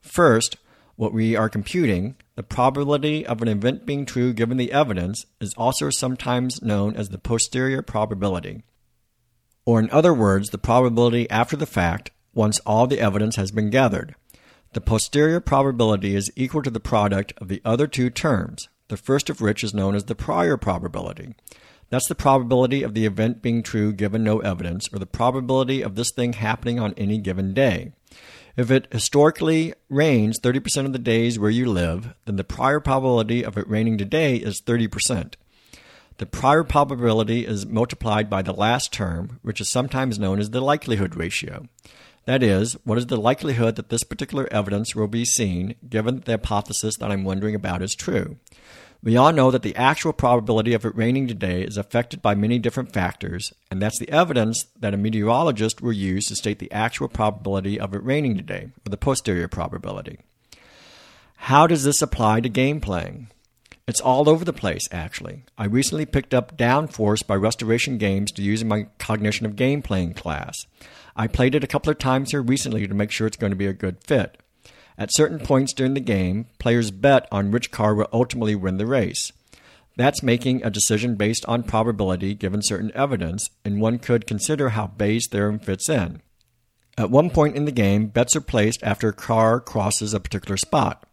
First, 0.00 0.56
what 0.96 1.12
we 1.12 1.36
are 1.36 1.48
computing, 1.48 2.16
the 2.34 2.42
probability 2.42 3.26
of 3.26 3.42
an 3.42 3.48
event 3.48 3.84
being 3.84 4.06
true 4.06 4.32
given 4.32 4.56
the 4.56 4.72
evidence, 4.72 5.26
is 5.40 5.54
also 5.56 5.90
sometimes 5.90 6.62
known 6.62 6.96
as 6.96 7.10
the 7.10 7.18
posterior 7.18 7.82
probability 7.82 8.62
or 9.66 9.80
in 9.80 9.90
other 9.90 10.14
words, 10.14 10.50
the 10.50 10.58
probability 10.58 11.28
after 11.28 11.56
the 11.56 11.66
fact 11.66 12.12
once 12.32 12.60
all 12.60 12.86
the 12.86 13.00
evidence 13.00 13.34
has 13.36 13.50
been 13.50 13.68
gathered. 13.68 14.14
The 14.72 14.80
posterior 14.80 15.40
probability 15.40 16.14
is 16.14 16.30
equal 16.36 16.62
to 16.62 16.70
the 16.70 16.80
product 16.80 17.32
of 17.38 17.48
the 17.48 17.60
other 17.64 17.88
two 17.88 18.08
terms, 18.08 18.68
the 18.88 18.96
first 18.96 19.28
of 19.28 19.40
which 19.40 19.64
is 19.64 19.74
known 19.74 19.96
as 19.96 20.04
the 20.04 20.14
prior 20.14 20.56
probability. 20.56 21.34
That's 21.88 22.08
the 22.08 22.14
probability 22.14 22.82
of 22.82 22.94
the 22.94 23.06
event 23.06 23.42
being 23.42 23.62
true 23.62 23.92
given 23.92 24.24
no 24.24 24.40
evidence, 24.40 24.88
or 24.92 24.98
the 24.98 25.06
probability 25.06 25.82
of 25.82 25.94
this 25.94 26.10
thing 26.10 26.32
happening 26.32 26.80
on 26.80 26.94
any 26.96 27.18
given 27.18 27.54
day. 27.54 27.92
If 28.56 28.70
it 28.70 28.88
historically 28.90 29.74
rains 29.90 30.40
30% 30.40 30.86
of 30.86 30.92
the 30.92 30.98
days 30.98 31.38
where 31.38 31.50
you 31.50 31.66
live, 31.66 32.14
then 32.24 32.36
the 32.36 32.44
prior 32.44 32.80
probability 32.80 33.44
of 33.44 33.58
it 33.58 33.68
raining 33.68 33.98
today 33.98 34.36
is 34.36 34.62
30%. 34.62 35.34
The 36.18 36.26
prior 36.26 36.64
probability 36.64 37.46
is 37.46 37.66
multiplied 37.66 38.30
by 38.30 38.40
the 38.40 38.54
last 38.54 38.92
term, 38.92 39.38
which 39.42 39.60
is 39.60 39.70
sometimes 39.70 40.18
known 40.18 40.40
as 40.40 40.50
the 40.50 40.62
likelihood 40.62 41.14
ratio. 41.14 41.68
That 42.24 42.42
is, 42.42 42.72
what 42.84 42.96
is 42.96 43.06
the 43.06 43.18
likelihood 43.18 43.76
that 43.76 43.90
this 43.90 44.02
particular 44.02 44.48
evidence 44.50 44.96
will 44.96 45.06
be 45.06 45.26
seen 45.26 45.74
given 45.88 46.16
that 46.16 46.24
the 46.24 46.32
hypothesis 46.32 46.96
that 46.96 47.10
I'm 47.10 47.24
wondering 47.24 47.54
about 47.54 47.82
is 47.82 47.94
true? 47.94 48.38
We 49.02 49.16
all 49.16 49.32
know 49.32 49.50
that 49.50 49.62
the 49.62 49.76
actual 49.76 50.12
probability 50.12 50.72
of 50.72 50.84
it 50.84 50.96
raining 50.96 51.28
today 51.28 51.62
is 51.62 51.76
affected 51.76 52.22
by 52.22 52.34
many 52.34 52.58
different 52.58 52.92
factors, 52.92 53.52
and 53.70 53.80
that's 53.80 53.98
the 53.98 54.10
evidence 54.10 54.66
that 54.78 54.94
a 54.94 54.96
meteorologist 54.96 55.80
will 55.80 55.92
use 55.92 56.26
to 56.26 56.36
state 56.36 56.58
the 56.58 56.72
actual 56.72 57.08
probability 57.08 57.78
of 57.78 57.94
it 57.94 58.02
raining 58.02 58.36
today, 58.36 58.70
or 58.84 58.90
the 58.90 58.96
posterior 58.96 59.48
probability. 59.48 60.18
How 61.36 61.66
does 61.66 61.84
this 61.84 62.02
apply 62.02 62.40
to 62.40 62.48
game 62.48 62.80
playing? 62.80 63.28
It's 63.86 64.00
all 64.00 64.28
over 64.28 64.44
the 64.44 64.52
place, 64.52 64.88
actually. 64.90 65.44
I 65.56 65.66
recently 65.66 66.06
picked 66.06 66.34
up 66.34 66.56
Downforce 66.56 67.24
by 67.24 67.36
Restoration 67.36 67.98
Games 67.98 68.32
to 68.32 68.42
use 68.42 68.60
in 68.60 68.66
my 68.66 68.88
cognition 68.98 69.46
of 69.46 69.54
game 69.54 69.80
playing 69.80 70.14
class. 70.14 70.56
I 71.14 71.28
played 71.28 71.54
it 71.54 71.62
a 71.62 71.68
couple 71.68 71.92
of 71.92 71.98
times 71.98 72.32
here 72.32 72.42
recently 72.42 72.88
to 72.88 72.94
make 72.94 73.12
sure 73.12 73.28
it's 73.28 73.36
going 73.36 73.52
to 73.52 73.56
be 73.56 73.68
a 73.68 73.72
good 73.72 74.02
fit. 74.02 74.38
At 74.98 75.12
certain 75.12 75.38
points 75.38 75.72
during 75.72 75.94
the 75.94 76.00
game, 76.00 76.46
players 76.58 76.90
bet 76.90 77.28
on 77.30 77.50
which 77.50 77.70
car 77.70 77.94
will 77.94 78.08
ultimately 78.12 78.54
win 78.54 78.78
the 78.78 78.86
race. 78.86 79.32
That's 79.96 80.22
making 80.22 80.62
a 80.62 80.70
decision 80.70 81.16
based 81.16 81.44
on 81.46 81.62
probability 81.62 82.34
given 82.34 82.62
certain 82.62 82.92
evidence, 82.94 83.48
and 83.64 83.80
one 83.80 83.98
could 83.98 84.26
consider 84.26 84.70
how 84.70 84.86
Bayes' 84.86 85.28
theorem 85.30 85.58
fits 85.58 85.88
in. 85.88 86.20
At 86.98 87.10
one 87.10 87.30
point 87.30 87.56
in 87.56 87.66
the 87.66 87.72
game, 87.72 88.06
bets 88.06 88.36
are 88.36 88.40
placed 88.40 88.82
after 88.82 89.08
a 89.08 89.14
car 89.14 89.60
crosses 89.60 90.14
a 90.14 90.20
particular 90.20 90.56
spot. 90.56 91.06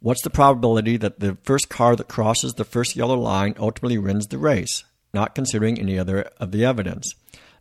What's 0.00 0.22
the 0.22 0.30
probability 0.30 0.96
that 0.96 1.20
the 1.20 1.36
first 1.42 1.68
car 1.68 1.96
that 1.96 2.08
crosses 2.08 2.54
the 2.54 2.64
first 2.64 2.96
yellow 2.96 3.18
line 3.18 3.54
ultimately 3.58 3.98
wins 3.98 4.26
the 4.26 4.38
race, 4.38 4.84
not 5.12 5.34
considering 5.34 5.78
any 5.78 5.98
other 5.98 6.22
of 6.38 6.52
the 6.52 6.64
evidence? 6.64 7.14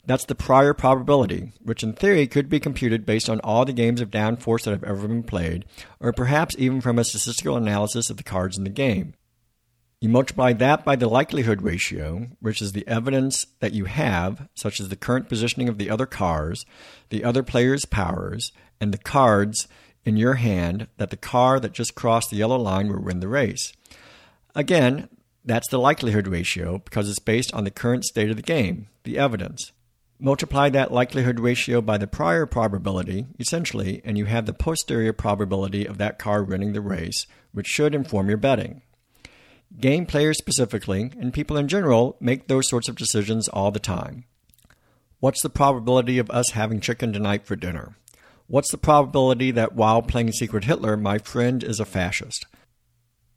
That's 0.08 0.26
the 0.26 0.36
prior 0.36 0.74
probability, 0.74 1.52
which 1.62 1.84
in 1.84 1.92
theory 1.92 2.28
could 2.28 2.48
be 2.48 2.62
computed 2.62 3.06
based 3.06 3.30
on 3.30 3.42
all 3.42 3.66
the 3.66 3.74
games 3.74 4.00
of 4.00 4.10
downforce 4.10 4.64
that 4.64 4.72
have 4.72 4.86
ever 4.86 5.06
been 5.06 5.22
played, 5.22 5.66
or 6.00 6.14
perhaps 6.14 6.56
even 6.58 6.80
from 6.80 6.98
a 6.98 7.04
statistical 7.04 7.58
analysis 7.58 8.10
of 8.10 8.16
the 8.16 8.24
cards 8.24 8.58
in 8.58 8.64
the 8.64 8.70
game. 8.70 9.16
You 10.00 10.08
multiply 10.08 10.54
that 10.54 10.86
by 10.86 10.96
the 10.96 11.10
likelihood 11.10 11.62
ratio, 11.62 12.28
which 12.40 12.62
is 12.62 12.72
the 12.72 12.88
evidence 12.88 13.48
that 13.60 13.74
you 13.74 13.84
have, 13.84 14.48
such 14.56 14.80
as 14.80 14.88
the 14.88 14.96
current 14.96 15.28
positioning 15.28 15.68
of 15.68 15.78
the 15.78 15.90
other 15.90 16.06
cars, 16.06 16.66
the 17.10 17.26
other 17.26 17.44
player's 17.44 17.84
powers, 17.84 18.54
and 18.80 18.94
the 18.94 18.98
cards 18.98 19.68
in 20.06 20.16
your 20.16 20.36
hand 20.36 20.88
that 20.96 21.10
the 21.10 21.18
car 21.18 21.60
that 21.60 21.74
just 21.74 21.96
crossed 21.96 22.30
the 22.30 22.38
yellow 22.38 22.58
line 22.58 22.88
will 22.88 23.02
win 23.02 23.20
the 23.20 23.28
race. 23.28 23.74
Again, 24.56 25.10
that's 25.44 25.68
the 25.68 25.80
likelihood 25.80 26.30
ratio 26.30 26.78
because 26.78 27.10
it's 27.10 27.20
based 27.20 27.54
on 27.54 27.66
the 27.66 27.72
current 27.72 28.06
state 28.06 28.30
of 28.30 28.38
the 28.38 28.42
game, 28.42 28.88
the 29.04 29.18
evidence. 29.18 29.74
Multiply 30.20 30.70
that 30.70 30.92
likelihood 30.92 31.40
ratio 31.40 31.80
by 31.80 32.00
the 32.00 32.08
prior 32.08 32.48
probability, 32.48 33.28
essentially, 33.40 34.02
and 34.04 34.18
you 34.18 34.26
have 34.26 34.48
the 34.48 34.54
posterior 34.54 35.14
probability 35.14 35.86
of 35.86 36.00
that 36.00 36.18
car 36.18 36.44
winning 36.44 36.74
the 36.74 36.82
race, 36.82 37.28
which 37.52 37.68
should 37.68 37.94
inform 37.94 38.28
your 38.28 38.38
betting. 38.38 38.82
Game 39.80 40.08
players 40.08 40.40
specifically, 40.40 41.12
and 41.20 41.34
people 41.34 41.56
in 41.56 41.68
general, 41.68 42.18
make 42.20 42.48
those 42.48 42.68
sorts 42.68 42.90
of 42.90 42.96
decisions 42.96 43.48
all 43.50 43.70
the 43.70 43.80
time. 43.80 44.24
What's 45.20 45.44
the 45.44 45.50
probability 45.50 46.18
of 46.18 46.32
us 46.32 46.52
having 46.52 46.80
chicken 46.80 47.14
tonight 47.14 47.46
for 47.46 47.56
dinner? 47.56 47.96
What's 48.48 48.72
the 48.72 48.78
probability 48.78 49.52
that 49.52 49.76
while 49.76 50.02
playing 50.02 50.32
Secret 50.32 50.64
Hitler, 50.64 50.98
my 50.98 51.20
friend 51.20 51.64
is 51.64 51.80
a 51.80 51.86
fascist? 51.86 52.48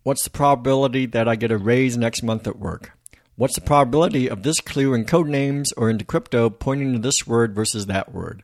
What's 0.02 0.24
the 0.24 0.30
probability 0.30 1.04
that 1.06 1.28
I 1.28 1.36
get 1.36 1.52
a 1.52 1.58
raise 1.58 1.98
next 1.98 2.22
month 2.22 2.46
at 2.46 2.58
work? 2.58 2.92
What's 3.40 3.54
the 3.54 3.62
probability 3.62 4.28
of 4.28 4.42
this 4.42 4.60
clue 4.60 4.92
in 4.92 5.06
code 5.06 5.28
names 5.28 5.72
or 5.72 5.88
in 5.88 5.96
Decrypto 5.96 6.50
pointing 6.58 6.92
to 6.92 6.98
this 6.98 7.26
word 7.26 7.54
versus 7.54 7.86
that 7.86 8.12
word? 8.12 8.42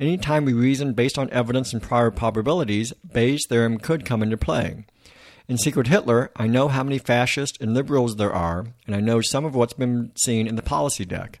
Anytime 0.00 0.44
we 0.44 0.52
reason 0.52 0.94
based 0.94 1.16
on 1.16 1.30
evidence 1.30 1.72
and 1.72 1.80
prior 1.80 2.10
probabilities, 2.10 2.92
Bayes' 3.08 3.46
theorem 3.48 3.78
could 3.78 4.04
come 4.04 4.20
into 4.20 4.36
play. 4.36 4.84
In 5.46 5.58
Secret 5.58 5.86
Hitler, 5.86 6.32
I 6.34 6.48
know 6.48 6.66
how 6.66 6.82
many 6.82 6.98
fascists 6.98 7.56
and 7.60 7.72
liberals 7.72 8.16
there 8.16 8.32
are, 8.32 8.66
and 8.84 8.96
I 8.96 9.00
know 9.00 9.20
some 9.20 9.44
of 9.44 9.54
what's 9.54 9.74
been 9.74 10.10
seen 10.16 10.48
in 10.48 10.56
the 10.56 10.62
policy 10.62 11.04
deck. 11.04 11.38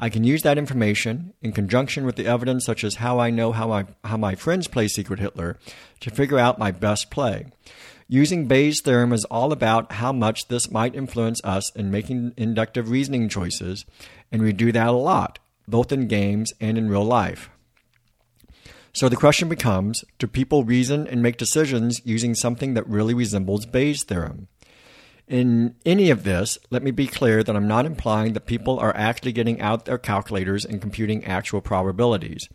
I 0.00 0.08
can 0.08 0.24
use 0.24 0.40
that 0.40 0.56
information 0.56 1.34
in 1.42 1.52
conjunction 1.52 2.06
with 2.06 2.16
the 2.16 2.26
evidence, 2.26 2.64
such 2.64 2.82
as 2.82 2.94
how 2.94 3.18
I 3.18 3.28
know 3.28 3.52
how 3.52 3.68
my, 3.68 3.84
how 4.04 4.16
my 4.16 4.34
friends 4.36 4.68
play 4.68 4.88
Secret 4.88 5.20
Hitler, 5.20 5.58
to 6.00 6.10
figure 6.10 6.38
out 6.38 6.58
my 6.58 6.70
best 6.70 7.10
play. 7.10 7.48
Using 8.10 8.46
Bayes' 8.46 8.80
theorem 8.80 9.12
is 9.12 9.26
all 9.26 9.52
about 9.52 9.92
how 9.92 10.14
much 10.14 10.48
this 10.48 10.70
might 10.70 10.94
influence 10.94 11.42
us 11.44 11.70
in 11.76 11.90
making 11.90 12.32
inductive 12.38 12.88
reasoning 12.88 13.28
choices, 13.28 13.84
and 14.32 14.40
we 14.40 14.54
do 14.54 14.72
that 14.72 14.86
a 14.86 14.92
lot, 14.92 15.38
both 15.66 15.92
in 15.92 16.08
games 16.08 16.50
and 16.58 16.78
in 16.78 16.88
real 16.88 17.04
life. 17.04 17.50
So 18.94 19.10
the 19.10 19.16
question 19.16 19.50
becomes 19.50 20.06
do 20.18 20.26
people 20.26 20.64
reason 20.64 21.06
and 21.06 21.22
make 21.22 21.36
decisions 21.36 22.00
using 22.02 22.34
something 22.34 22.72
that 22.72 22.88
really 22.88 23.12
resembles 23.12 23.66
Bayes' 23.66 24.04
theorem? 24.04 24.48
In 25.26 25.74
any 25.84 26.08
of 26.08 26.24
this, 26.24 26.58
let 26.70 26.82
me 26.82 26.90
be 26.90 27.06
clear 27.06 27.42
that 27.42 27.54
I'm 27.54 27.68
not 27.68 27.84
implying 27.84 28.32
that 28.32 28.46
people 28.46 28.78
are 28.78 28.96
actually 28.96 29.32
getting 29.32 29.60
out 29.60 29.84
their 29.84 29.98
calculators 29.98 30.64
and 30.64 30.80
computing 30.80 31.26
actual 31.26 31.60
probabilities, 31.60 32.48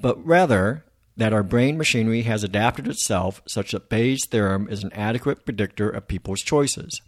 but 0.00 0.24
rather 0.24 0.84
that 1.16 1.32
our 1.32 1.42
brain 1.42 1.76
machinery 1.76 2.22
has 2.22 2.42
adapted 2.42 2.88
itself 2.88 3.42
such 3.46 3.72
that 3.72 3.88
Bayes' 3.88 4.26
theorem 4.26 4.68
is 4.68 4.82
an 4.82 4.92
adequate 4.92 5.44
predictor 5.44 5.90
of 5.90 6.08
people's 6.08 6.40
choices. 6.40 7.00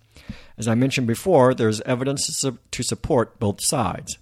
As 0.57 0.69
I 0.69 0.75
mentioned 0.75 1.07
before, 1.07 1.55
there 1.55 1.69
is 1.69 1.81
evidence 1.83 2.43
to 2.71 2.83
support 2.83 3.41
both 3.41 3.63
sides. 3.63 4.19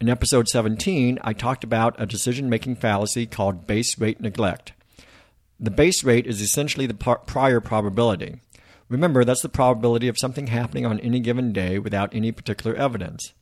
In 0.00 0.08
episode 0.08 0.48
17, 0.48 1.18
I 1.22 1.32
talked 1.32 1.64
about 1.64 2.00
a 2.00 2.06
decision 2.06 2.50
making 2.50 2.76
fallacy 2.76 3.26
called 3.26 3.66
base 3.66 3.98
rate 3.98 4.20
neglect. 4.20 4.72
The 5.58 5.70
base 5.70 6.02
rate 6.02 6.26
is 6.26 6.40
essentially 6.40 6.86
the 6.86 6.94
prior 6.94 7.60
probability. 7.60 8.40
Remember, 8.88 9.24
that's 9.24 9.42
the 9.42 9.48
probability 9.48 10.08
of 10.08 10.18
something 10.18 10.48
happening 10.48 10.84
on 10.84 11.00
any 11.00 11.20
given 11.20 11.52
day 11.52 11.78
without 11.78 12.14
any 12.14 12.32
particular 12.32 12.76
evidence. 12.76 13.32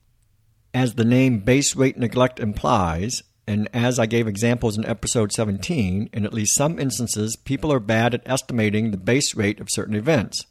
As 0.73 0.95
the 0.95 1.05
name 1.05 1.41
base 1.41 1.75
rate 1.75 1.99
neglect 1.99 2.39
implies, 2.39 3.23
and 3.47 3.69
as 3.73 3.99
I 3.99 4.07
gave 4.07 4.29
examples 4.29 4.77
in 4.77 4.85
episode 4.85 5.33
17, 5.33 6.11
in 6.13 6.25
at 6.25 6.33
least 6.33 6.55
some 6.55 6.79
instances, 6.79 7.37
people 7.37 7.73
are 7.73 7.81
bad 7.81 8.15
at 8.15 8.23
estimating 8.27 8.91
the 8.91 8.97
base 8.97 9.35
rate 9.35 9.61
of 9.61 9.69
certain 9.71 9.95
events. 9.95 10.47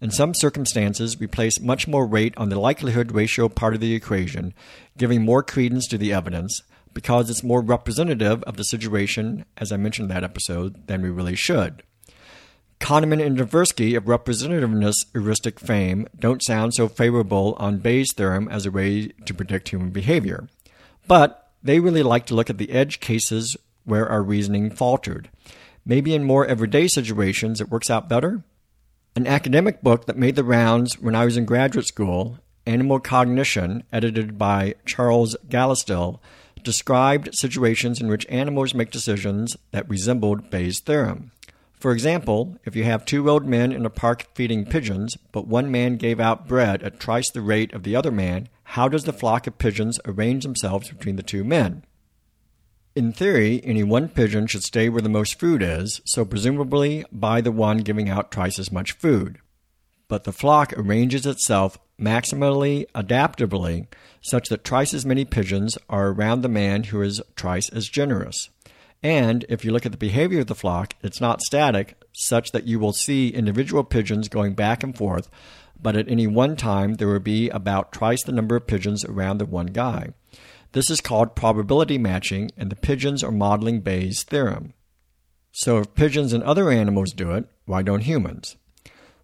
In 0.00 0.10
some 0.10 0.34
circumstances, 0.34 1.18
we 1.18 1.26
place 1.26 1.60
much 1.60 1.88
more 1.88 2.06
weight 2.06 2.34
on 2.36 2.48
the 2.48 2.58
likelihood 2.58 3.12
ratio 3.12 3.48
part 3.48 3.74
of 3.74 3.80
the 3.80 3.94
equation, 3.94 4.52
giving 4.98 5.22
more 5.22 5.42
credence 5.42 5.86
to 5.88 5.98
the 5.98 6.12
evidence 6.12 6.62
because 6.92 7.28
it's 7.28 7.42
more 7.42 7.60
representative 7.60 8.42
of 8.44 8.56
the 8.56 8.64
situation, 8.64 9.44
as 9.56 9.72
I 9.72 9.76
mentioned 9.76 10.10
in 10.10 10.14
that 10.14 10.24
episode, 10.24 10.86
than 10.86 11.02
we 11.02 11.10
really 11.10 11.36
should. 11.36 11.82
Kahneman 12.80 13.24
and 13.24 13.38
Tversky 13.38 13.96
of 13.96 14.04
representativeness 14.04 14.94
heuristic 15.12 15.58
fame 15.58 16.06
don't 16.18 16.42
sound 16.42 16.74
so 16.74 16.88
favorable 16.88 17.56
on 17.58 17.78
Bayes' 17.78 18.12
theorem 18.14 18.48
as 18.48 18.66
a 18.66 18.70
way 18.70 19.08
to 19.24 19.34
predict 19.34 19.70
human 19.70 19.90
behavior. 19.90 20.48
But 21.06 21.43
they 21.64 21.80
really 21.80 22.02
like 22.02 22.26
to 22.26 22.34
look 22.34 22.50
at 22.50 22.58
the 22.58 22.70
edge 22.70 23.00
cases 23.00 23.56
where 23.84 24.08
our 24.08 24.22
reasoning 24.22 24.70
faltered. 24.70 25.30
Maybe 25.84 26.14
in 26.14 26.24
more 26.24 26.46
everyday 26.46 26.86
situations 26.86 27.60
it 27.60 27.70
works 27.70 27.90
out 27.90 28.08
better? 28.08 28.44
An 29.16 29.26
academic 29.26 29.82
book 29.82 30.06
that 30.06 30.18
made 30.18 30.36
the 30.36 30.44
rounds 30.44 30.98
when 31.00 31.14
I 31.14 31.24
was 31.24 31.36
in 31.36 31.44
graduate 31.44 31.86
school, 31.86 32.38
Animal 32.66 33.00
Cognition, 33.00 33.84
edited 33.92 34.38
by 34.38 34.74
Charles 34.86 35.36
Gallistel, 35.48 36.20
described 36.62 37.28
situations 37.32 38.00
in 38.00 38.08
which 38.08 38.26
animals 38.28 38.74
make 38.74 38.90
decisions 38.90 39.56
that 39.70 39.88
resembled 39.88 40.50
Bayes' 40.50 40.80
theorem. 40.80 41.30
For 41.78 41.92
example, 41.92 42.56
if 42.64 42.74
you 42.74 42.84
have 42.84 43.04
two 43.04 43.28
old 43.28 43.44
men 43.44 43.70
in 43.70 43.84
a 43.84 43.90
park 43.90 44.26
feeding 44.34 44.64
pigeons, 44.64 45.16
but 45.32 45.46
one 45.46 45.70
man 45.70 45.96
gave 45.96 46.18
out 46.18 46.48
bread 46.48 46.82
at 46.82 46.98
twice 46.98 47.30
the 47.30 47.42
rate 47.42 47.74
of 47.74 47.82
the 47.82 47.94
other 47.94 48.10
man, 48.10 48.48
how 48.64 48.88
does 48.88 49.04
the 49.04 49.12
flock 49.12 49.46
of 49.46 49.58
pigeons 49.58 50.00
arrange 50.04 50.42
themselves 50.42 50.90
between 50.90 51.16
the 51.16 51.22
two 51.22 51.44
men? 51.44 51.84
In 52.96 53.12
theory, 53.12 53.60
any 53.64 53.82
one 53.82 54.08
pigeon 54.08 54.46
should 54.46 54.62
stay 54.62 54.88
where 54.88 55.02
the 55.02 55.08
most 55.08 55.38
food 55.38 55.62
is, 55.62 56.00
so 56.04 56.24
presumably 56.24 57.04
by 57.10 57.40
the 57.40 57.52
one 57.52 57.78
giving 57.78 58.08
out 58.08 58.30
twice 58.30 58.58
as 58.58 58.70
much 58.70 58.92
food. 58.92 59.38
But 60.06 60.24
the 60.24 60.32
flock 60.32 60.72
arranges 60.76 61.26
itself 61.26 61.78
maximally 62.00 62.84
adaptably 62.94 63.88
such 64.20 64.48
that 64.48 64.64
twice 64.64 64.94
as 64.94 65.06
many 65.06 65.24
pigeons 65.24 65.76
are 65.88 66.08
around 66.08 66.42
the 66.42 66.48
man 66.48 66.84
who 66.84 67.02
is 67.02 67.20
twice 67.36 67.68
as 67.68 67.88
generous. 67.88 68.48
And 69.04 69.44
if 69.50 69.66
you 69.66 69.70
look 69.70 69.84
at 69.84 69.92
the 69.92 69.98
behavior 69.98 70.40
of 70.40 70.46
the 70.46 70.54
flock, 70.54 70.94
it's 71.02 71.20
not 71.20 71.42
static, 71.42 72.02
such 72.14 72.52
that 72.52 72.66
you 72.66 72.78
will 72.78 72.94
see 72.94 73.28
individual 73.28 73.84
pigeons 73.84 74.30
going 74.30 74.54
back 74.54 74.82
and 74.82 74.96
forth, 74.96 75.28
but 75.78 75.94
at 75.94 76.08
any 76.08 76.26
one 76.26 76.56
time 76.56 76.94
there 76.94 77.08
will 77.08 77.20
be 77.20 77.50
about 77.50 77.92
twice 77.92 78.24
the 78.24 78.32
number 78.32 78.56
of 78.56 78.66
pigeons 78.66 79.04
around 79.04 79.36
the 79.36 79.44
one 79.44 79.66
guy. 79.66 80.14
This 80.72 80.88
is 80.88 81.02
called 81.02 81.36
probability 81.36 81.98
matching, 81.98 82.50
and 82.56 82.70
the 82.70 82.76
pigeons 82.76 83.22
are 83.22 83.30
modeling 83.30 83.80
Bayes' 83.80 84.22
theorem. 84.22 84.72
So 85.52 85.78
if 85.78 85.94
pigeons 85.94 86.32
and 86.32 86.42
other 86.42 86.70
animals 86.70 87.12
do 87.12 87.32
it, 87.32 87.44
why 87.66 87.82
don't 87.82 88.00
humans? 88.00 88.56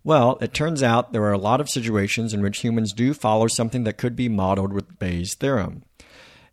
Well, 0.04 0.36
it 0.42 0.52
turns 0.52 0.82
out 0.82 1.14
there 1.14 1.24
are 1.24 1.32
a 1.32 1.38
lot 1.38 1.60
of 1.60 1.70
situations 1.70 2.34
in 2.34 2.42
which 2.42 2.60
humans 2.60 2.92
do 2.92 3.14
follow 3.14 3.46
something 3.48 3.84
that 3.84 3.96
could 3.96 4.14
be 4.14 4.28
modeled 4.28 4.74
with 4.74 4.98
Bayes' 4.98 5.34
theorem. 5.34 5.84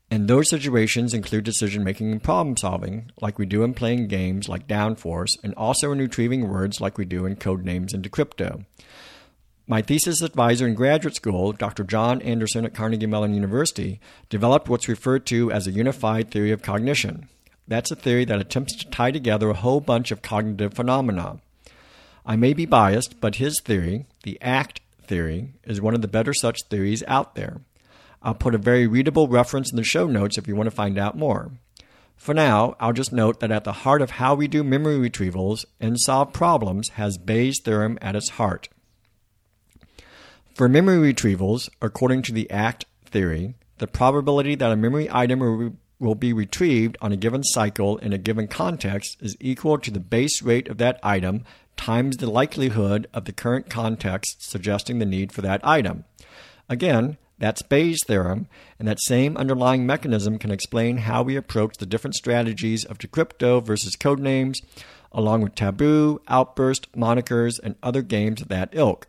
And 0.09 0.27
those 0.27 0.49
situations 0.49 1.13
include 1.13 1.43
decision 1.43 1.83
making 1.83 2.11
and 2.11 2.23
problem 2.23 2.55
solving, 2.55 3.11
like 3.21 3.37
we 3.37 3.45
do 3.45 3.63
in 3.63 3.73
playing 3.73 4.07
games 4.07 4.47
like 4.47 4.67
Downforce, 4.67 5.31
and 5.43 5.53
also 5.55 5.91
in 5.91 5.99
retrieving 5.99 6.47
words 6.47 6.79
like 6.79 6.97
we 6.97 7.03
do 7.03 7.25
in 7.25 7.35
code 7.35 7.65
names 7.65 7.93
and 7.93 8.03
Decrypto. 8.03 8.65
My 9.69 9.81
thesis 9.81 10.21
advisor 10.21 10.65
in 10.65 10.75
graduate 10.75 11.15
school, 11.15 11.51
Dr. 11.51 11.83
John 11.83 12.21
Anderson 12.21 12.63
at 12.63 12.73
Carnegie 12.73 13.05
Mellon 13.05 13.33
University, 13.33 13.99
developed 14.29 14.69
what's 14.69 14.87
referred 14.87 15.25
to 15.25 15.51
as 15.51 15.67
a 15.67 15.71
unified 15.71 16.31
theory 16.31 16.51
of 16.51 16.61
cognition. 16.61 17.27
That's 17.67 17.91
a 17.91 17.95
theory 17.97 18.23
that 18.23 18.39
attempts 18.39 18.77
to 18.77 18.89
tie 18.89 19.11
together 19.11 19.49
a 19.49 19.53
whole 19.53 19.81
bunch 19.81 20.11
of 20.11 20.21
cognitive 20.21 20.73
phenomena. 20.73 21.41
I 22.25 22.37
may 22.37 22.53
be 22.53 22.65
biased, 22.65 23.19
but 23.19 23.35
his 23.35 23.59
theory, 23.61 24.05
the 24.23 24.41
ACT 24.41 24.79
theory, 25.01 25.53
is 25.65 25.81
one 25.81 25.93
of 25.93 26.01
the 26.01 26.07
better 26.07 26.33
such 26.33 26.63
theories 26.69 27.03
out 27.05 27.35
there. 27.35 27.59
I'll 28.21 28.33
put 28.33 28.55
a 28.55 28.59
very 28.59 28.87
readable 28.87 29.27
reference 29.27 29.71
in 29.71 29.77
the 29.77 29.83
show 29.83 30.07
notes 30.07 30.37
if 30.37 30.47
you 30.47 30.55
want 30.55 30.67
to 30.67 30.75
find 30.75 30.97
out 30.97 31.17
more. 31.17 31.51
For 32.15 32.33
now, 32.33 32.75
I'll 32.79 32.93
just 32.93 33.13
note 33.13 33.39
that 33.39 33.51
at 33.51 33.63
the 33.63 33.71
heart 33.71 34.01
of 34.01 34.11
how 34.11 34.33
we 34.33 34.47
do 34.47 34.63
memory 34.63 34.97
retrievals 34.97 35.65
and 35.79 35.99
solve 35.99 36.33
problems 36.33 36.89
has 36.89 37.17
Bayes' 37.17 37.61
theorem 37.63 37.97
at 38.01 38.15
its 38.15 38.29
heart. 38.29 38.69
For 40.55 40.67
memory 40.67 41.13
retrievals, 41.13 41.69
according 41.81 42.23
to 42.23 42.33
the 42.33 42.49
ACT 42.49 42.85
theory, 43.05 43.53
the 43.77 43.87
probability 43.87 44.55
that 44.55 44.71
a 44.71 44.75
memory 44.75 45.07
item 45.11 45.77
will 45.99 46.15
be 46.15 46.33
retrieved 46.33 46.97
on 46.99 47.11
a 47.11 47.17
given 47.17 47.43
cycle 47.43 47.97
in 47.97 48.13
a 48.13 48.17
given 48.17 48.47
context 48.47 49.17
is 49.21 49.37
equal 49.39 49.77
to 49.77 49.91
the 49.91 49.99
base 49.99 50.41
rate 50.41 50.67
of 50.67 50.79
that 50.79 50.99
item 51.03 51.43
times 51.75 52.17
the 52.17 52.29
likelihood 52.29 53.07
of 53.13 53.25
the 53.25 53.31
current 53.31 53.69
context 53.69 54.41
suggesting 54.41 54.97
the 54.97 55.05
need 55.05 55.31
for 55.31 55.41
that 55.41 55.61
item. 55.63 56.05
Again, 56.67 57.17
that's 57.39 57.61
Bayes' 57.61 57.99
theorem, 58.05 58.47
and 58.79 58.87
that 58.87 59.01
same 59.01 59.37
underlying 59.37 59.85
mechanism 59.85 60.39
can 60.39 60.51
explain 60.51 60.97
how 60.97 61.21
we 61.21 61.35
approach 61.35 61.77
the 61.77 61.85
different 61.85 62.15
strategies 62.15 62.83
of 62.83 62.97
decrypto 62.97 63.63
versus 63.63 63.95
codenames, 63.95 64.55
along 65.11 65.41
with 65.41 65.55
taboo, 65.55 66.19
outburst, 66.27 66.91
monikers, 66.93 67.59
and 67.63 67.75
other 67.83 68.01
games 68.01 68.41
of 68.41 68.47
that 68.47 68.69
ilk. 68.71 69.07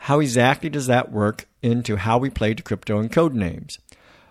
How 0.00 0.20
exactly 0.20 0.68
does 0.68 0.86
that 0.86 1.10
work 1.10 1.48
into 1.62 1.96
how 1.96 2.18
we 2.18 2.30
play 2.30 2.54
decrypto 2.54 3.00
and 3.00 3.10
codenames? 3.10 3.78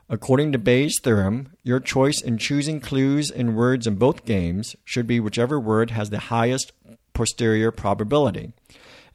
According 0.08 0.52
to 0.52 0.60
Bayes' 0.60 1.00
theorem, 1.02 1.50
your 1.64 1.80
choice 1.80 2.22
in 2.22 2.38
choosing 2.38 2.80
clues 2.80 3.32
and 3.32 3.58
words 3.58 3.88
in 3.88 3.96
both 3.96 4.24
games 4.24 4.76
should 4.86 5.08
be 5.08 5.20
whichever 5.20 5.60
word 5.60 5.92
has 5.92 6.12
the 6.12 6.20
highest 6.20 6.72
posterior 7.14 7.72
probability. 7.72 8.54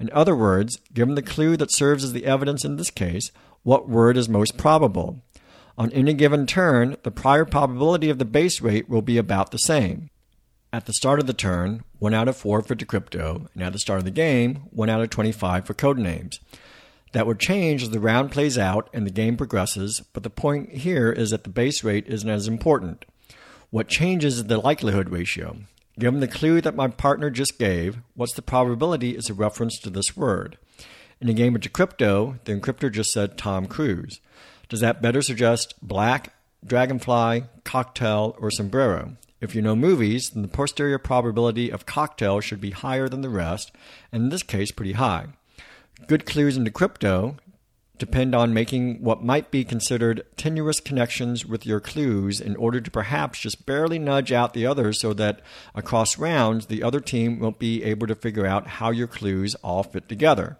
In 0.00 0.10
other 0.12 0.34
words, 0.34 0.78
given 0.92 1.14
the 1.14 1.22
clue 1.22 1.56
that 1.58 1.72
serves 1.72 2.02
as 2.02 2.12
the 2.12 2.24
evidence 2.24 2.64
in 2.64 2.76
this 2.76 2.90
case, 2.90 3.30
what 3.62 3.88
word 3.88 4.16
is 4.16 4.28
most 4.28 4.56
probable. 4.56 5.22
On 5.76 5.92
any 5.92 6.12
given 6.14 6.46
turn, 6.46 6.96
the 7.02 7.10
prior 7.10 7.44
probability 7.44 8.10
of 8.10 8.18
the 8.18 8.24
base 8.24 8.60
rate 8.60 8.88
will 8.88 9.02
be 9.02 9.16
about 9.16 9.50
the 9.50 9.58
same. 9.58 10.10
At 10.72 10.86
the 10.86 10.92
start 10.92 11.20
of 11.20 11.26
the 11.26 11.32
turn, 11.32 11.84
1 11.98 12.14
out 12.14 12.28
of 12.28 12.36
4 12.36 12.62
for 12.62 12.74
decrypto, 12.74 13.48
and 13.54 13.62
at 13.62 13.72
the 13.72 13.78
start 13.78 13.98
of 13.98 14.04
the 14.04 14.10
game, 14.10 14.68
1 14.70 14.88
out 14.88 15.00
of 15.00 15.10
25 15.10 15.66
for 15.66 15.74
codenames. 15.74 16.38
That 17.12 17.26
would 17.26 17.40
change 17.40 17.82
as 17.82 17.90
the 17.90 17.98
round 17.98 18.30
plays 18.30 18.56
out 18.56 18.88
and 18.92 19.04
the 19.04 19.10
game 19.10 19.36
progresses, 19.36 20.00
but 20.12 20.22
the 20.22 20.30
point 20.30 20.70
here 20.70 21.10
is 21.10 21.30
that 21.30 21.42
the 21.42 21.50
base 21.50 21.82
rate 21.82 22.06
isn't 22.06 22.28
as 22.28 22.46
important. 22.46 23.04
What 23.70 23.88
changes 23.88 24.36
is 24.36 24.44
the 24.44 24.58
likelihood 24.58 25.10
ratio. 25.10 25.56
Given 25.98 26.20
the 26.20 26.28
clue 26.28 26.60
that 26.60 26.76
my 26.76 26.88
partner 26.88 27.30
just 27.30 27.58
gave, 27.58 27.98
what's 28.14 28.34
the 28.34 28.42
probability 28.42 29.16
is 29.16 29.28
a 29.28 29.34
reference 29.34 29.78
to 29.80 29.90
this 29.90 30.16
word. 30.16 30.56
In 31.20 31.28
a 31.28 31.34
game 31.34 31.54
of 31.54 31.60
Decrypto, 31.60 32.38
the 32.44 32.54
encryptor 32.54 32.90
just 32.90 33.12
said 33.12 33.36
Tom 33.36 33.66
Cruise. 33.66 34.20
Does 34.70 34.80
that 34.80 35.02
better 35.02 35.20
suggest 35.20 35.74
black, 35.82 36.32
dragonfly, 36.64 37.44
cocktail, 37.62 38.34
or 38.38 38.50
sombrero? 38.50 39.16
If 39.38 39.54
you 39.54 39.60
know 39.60 39.76
movies, 39.76 40.30
then 40.30 40.40
the 40.40 40.48
posterior 40.48 40.98
probability 40.98 41.70
of 41.70 41.84
cocktail 41.84 42.40
should 42.40 42.60
be 42.60 42.70
higher 42.70 43.06
than 43.06 43.20
the 43.20 43.28
rest, 43.28 43.70
and 44.10 44.24
in 44.24 44.28
this 44.30 44.42
case, 44.42 44.70
pretty 44.70 44.92
high. 44.92 45.26
Good 46.06 46.24
clues 46.24 46.56
in 46.56 46.64
Decrypto 46.64 47.36
depend 47.98 48.34
on 48.34 48.54
making 48.54 49.02
what 49.02 49.22
might 49.22 49.50
be 49.50 49.62
considered 49.62 50.24
tenuous 50.38 50.80
connections 50.80 51.44
with 51.44 51.66
your 51.66 51.80
clues 51.80 52.40
in 52.40 52.56
order 52.56 52.80
to 52.80 52.90
perhaps 52.90 53.40
just 53.40 53.66
barely 53.66 53.98
nudge 53.98 54.32
out 54.32 54.54
the 54.54 54.64
others 54.64 54.98
so 54.98 55.12
that 55.12 55.42
across 55.74 56.16
rounds 56.16 56.66
the 56.66 56.82
other 56.82 57.00
team 57.00 57.38
won't 57.38 57.58
be 57.58 57.84
able 57.84 58.06
to 58.06 58.14
figure 58.14 58.46
out 58.46 58.66
how 58.66 58.90
your 58.90 59.06
clues 59.06 59.54
all 59.56 59.82
fit 59.82 60.08
together. 60.08 60.56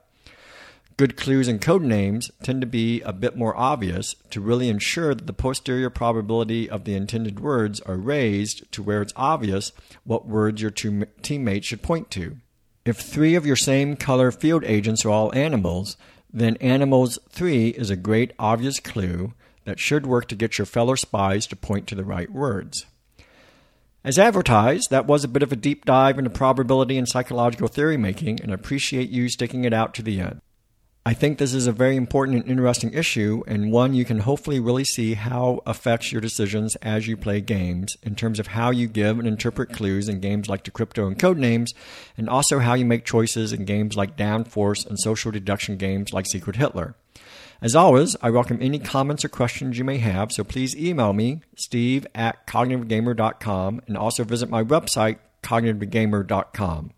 Good 1.00 1.16
clues 1.16 1.48
and 1.48 1.62
code 1.62 1.80
names 1.80 2.30
tend 2.42 2.60
to 2.60 2.66
be 2.66 3.00
a 3.00 3.14
bit 3.14 3.34
more 3.34 3.56
obvious 3.56 4.14
to 4.28 4.40
really 4.42 4.68
ensure 4.68 5.14
that 5.14 5.26
the 5.26 5.32
posterior 5.32 5.88
probability 5.88 6.68
of 6.68 6.84
the 6.84 6.94
intended 6.94 7.40
words 7.40 7.80
are 7.80 7.96
raised 7.96 8.70
to 8.72 8.82
where 8.82 9.00
it's 9.00 9.14
obvious 9.16 9.72
what 10.04 10.28
words 10.28 10.60
your 10.60 10.70
two 10.70 11.06
teammates 11.22 11.66
should 11.66 11.80
point 11.80 12.10
to. 12.10 12.36
If 12.84 12.98
three 12.98 13.34
of 13.34 13.46
your 13.46 13.56
same 13.56 13.96
color 13.96 14.30
field 14.30 14.62
agents 14.64 15.02
are 15.06 15.08
all 15.08 15.34
animals, 15.34 15.96
then 16.30 16.56
animals 16.56 17.18
3 17.30 17.68
is 17.68 17.88
a 17.88 17.96
great 17.96 18.34
obvious 18.38 18.78
clue 18.78 19.32
that 19.64 19.80
should 19.80 20.04
work 20.04 20.28
to 20.28 20.36
get 20.36 20.58
your 20.58 20.66
fellow 20.66 20.96
spies 20.96 21.46
to 21.46 21.56
point 21.56 21.86
to 21.86 21.94
the 21.94 22.04
right 22.04 22.30
words. 22.30 22.84
As 24.04 24.18
advertised, 24.18 24.90
that 24.90 25.06
was 25.06 25.24
a 25.24 25.28
bit 25.28 25.42
of 25.42 25.50
a 25.50 25.56
deep 25.56 25.86
dive 25.86 26.18
into 26.18 26.28
probability 26.28 26.98
and 26.98 27.08
psychological 27.08 27.68
theory 27.68 27.96
making, 27.96 28.42
and 28.42 28.50
I 28.50 28.54
appreciate 28.54 29.08
you 29.08 29.30
sticking 29.30 29.64
it 29.64 29.72
out 29.72 29.94
to 29.94 30.02
the 30.02 30.20
end. 30.20 30.42
I 31.06 31.14
think 31.14 31.38
this 31.38 31.54
is 31.54 31.66
a 31.66 31.72
very 31.72 31.96
important 31.96 32.42
and 32.42 32.50
interesting 32.50 32.92
issue, 32.92 33.42
and 33.46 33.72
one 33.72 33.94
you 33.94 34.04
can 34.04 34.18
hopefully 34.18 34.60
really 34.60 34.84
see 34.84 35.14
how 35.14 35.62
affects 35.64 36.12
your 36.12 36.20
decisions 36.20 36.76
as 36.76 37.08
you 37.08 37.16
play 37.16 37.40
games 37.40 37.96
in 38.02 38.14
terms 38.14 38.38
of 38.38 38.48
how 38.48 38.70
you 38.70 38.86
give 38.86 39.18
and 39.18 39.26
interpret 39.26 39.72
clues 39.72 40.10
in 40.10 40.20
games 40.20 40.46
like 40.50 40.62
Decrypto 40.62 41.06
and 41.06 41.18
Codenames, 41.18 41.68
and 42.18 42.28
also 42.28 42.58
how 42.58 42.74
you 42.74 42.84
make 42.84 43.06
choices 43.06 43.50
in 43.50 43.64
games 43.64 43.96
like 43.96 44.18
Downforce 44.18 44.86
and 44.86 45.00
social 45.00 45.32
deduction 45.32 45.78
games 45.78 46.12
like 46.12 46.26
Secret 46.26 46.56
Hitler. 46.56 46.94
As 47.62 47.74
always, 47.74 48.14
I 48.20 48.28
welcome 48.28 48.58
any 48.60 48.78
comments 48.78 49.24
or 49.24 49.30
questions 49.30 49.78
you 49.78 49.84
may 49.84 49.98
have, 49.98 50.32
so 50.32 50.44
please 50.44 50.76
email 50.76 51.14
me, 51.14 51.40
steve 51.56 52.06
at 52.14 52.46
cognitivegamer.com, 52.46 53.80
and 53.86 53.96
also 53.96 54.22
visit 54.22 54.50
my 54.50 54.62
website, 54.62 55.18
cognitivegamer.com. 55.42 56.90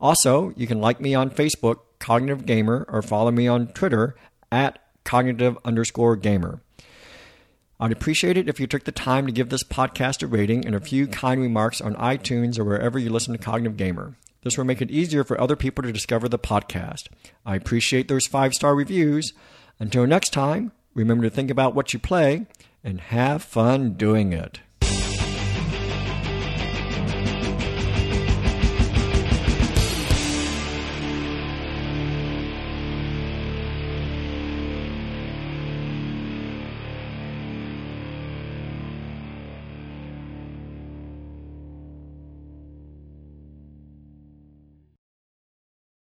Also, 0.00 0.54
you 0.56 0.68
can 0.68 0.80
like 0.80 1.00
me 1.00 1.16
on 1.16 1.30
Facebook 1.30 1.80
Cognitive 2.00 2.44
Gamer 2.44 2.84
or 2.88 3.02
follow 3.02 3.30
me 3.30 3.46
on 3.46 3.68
Twitter 3.68 4.16
at 4.50 4.80
cognitive 5.04 5.56
underscore 5.64 6.16
gamer. 6.16 6.60
I'd 7.78 7.92
appreciate 7.92 8.36
it 8.36 8.48
if 8.48 8.60
you 8.60 8.66
took 8.66 8.84
the 8.84 8.92
time 8.92 9.26
to 9.26 9.32
give 9.32 9.48
this 9.48 9.64
podcast 9.64 10.22
a 10.22 10.26
rating 10.26 10.66
and 10.66 10.74
a 10.74 10.80
few 10.80 11.06
kind 11.06 11.40
remarks 11.40 11.80
on 11.80 11.94
iTunes 11.94 12.58
or 12.58 12.64
wherever 12.64 12.98
you 12.98 13.08
listen 13.08 13.32
to 13.32 13.38
Cognitive 13.42 13.78
Gamer. 13.78 14.16
This 14.42 14.58
will 14.58 14.64
make 14.64 14.82
it 14.82 14.90
easier 14.90 15.24
for 15.24 15.40
other 15.40 15.56
people 15.56 15.82
to 15.84 15.92
discover 15.92 16.28
the 16.28 16.38
podcast. 16.38 17.08
I 17.46 17.56
appreciate 17.56 18.08
those 18.08 18.26
five 18.26 18.54
star 18.54 18.74
reviews. 18.74 19.32
Until 19.78 20.06
next 20.06 20.30
time, 20.30 20.72
remember 20.94 21.24
to 21.24 21.30
think 21.30 21.50
about 21.50 21.74
what 21.74 21.92
you 21.92 21.98
play 21.98 22.46
and 22.84 23.00
have 23.00 23.42
fun 23.42 23.94
doing 23.94 24.32
it. 24.32 24.60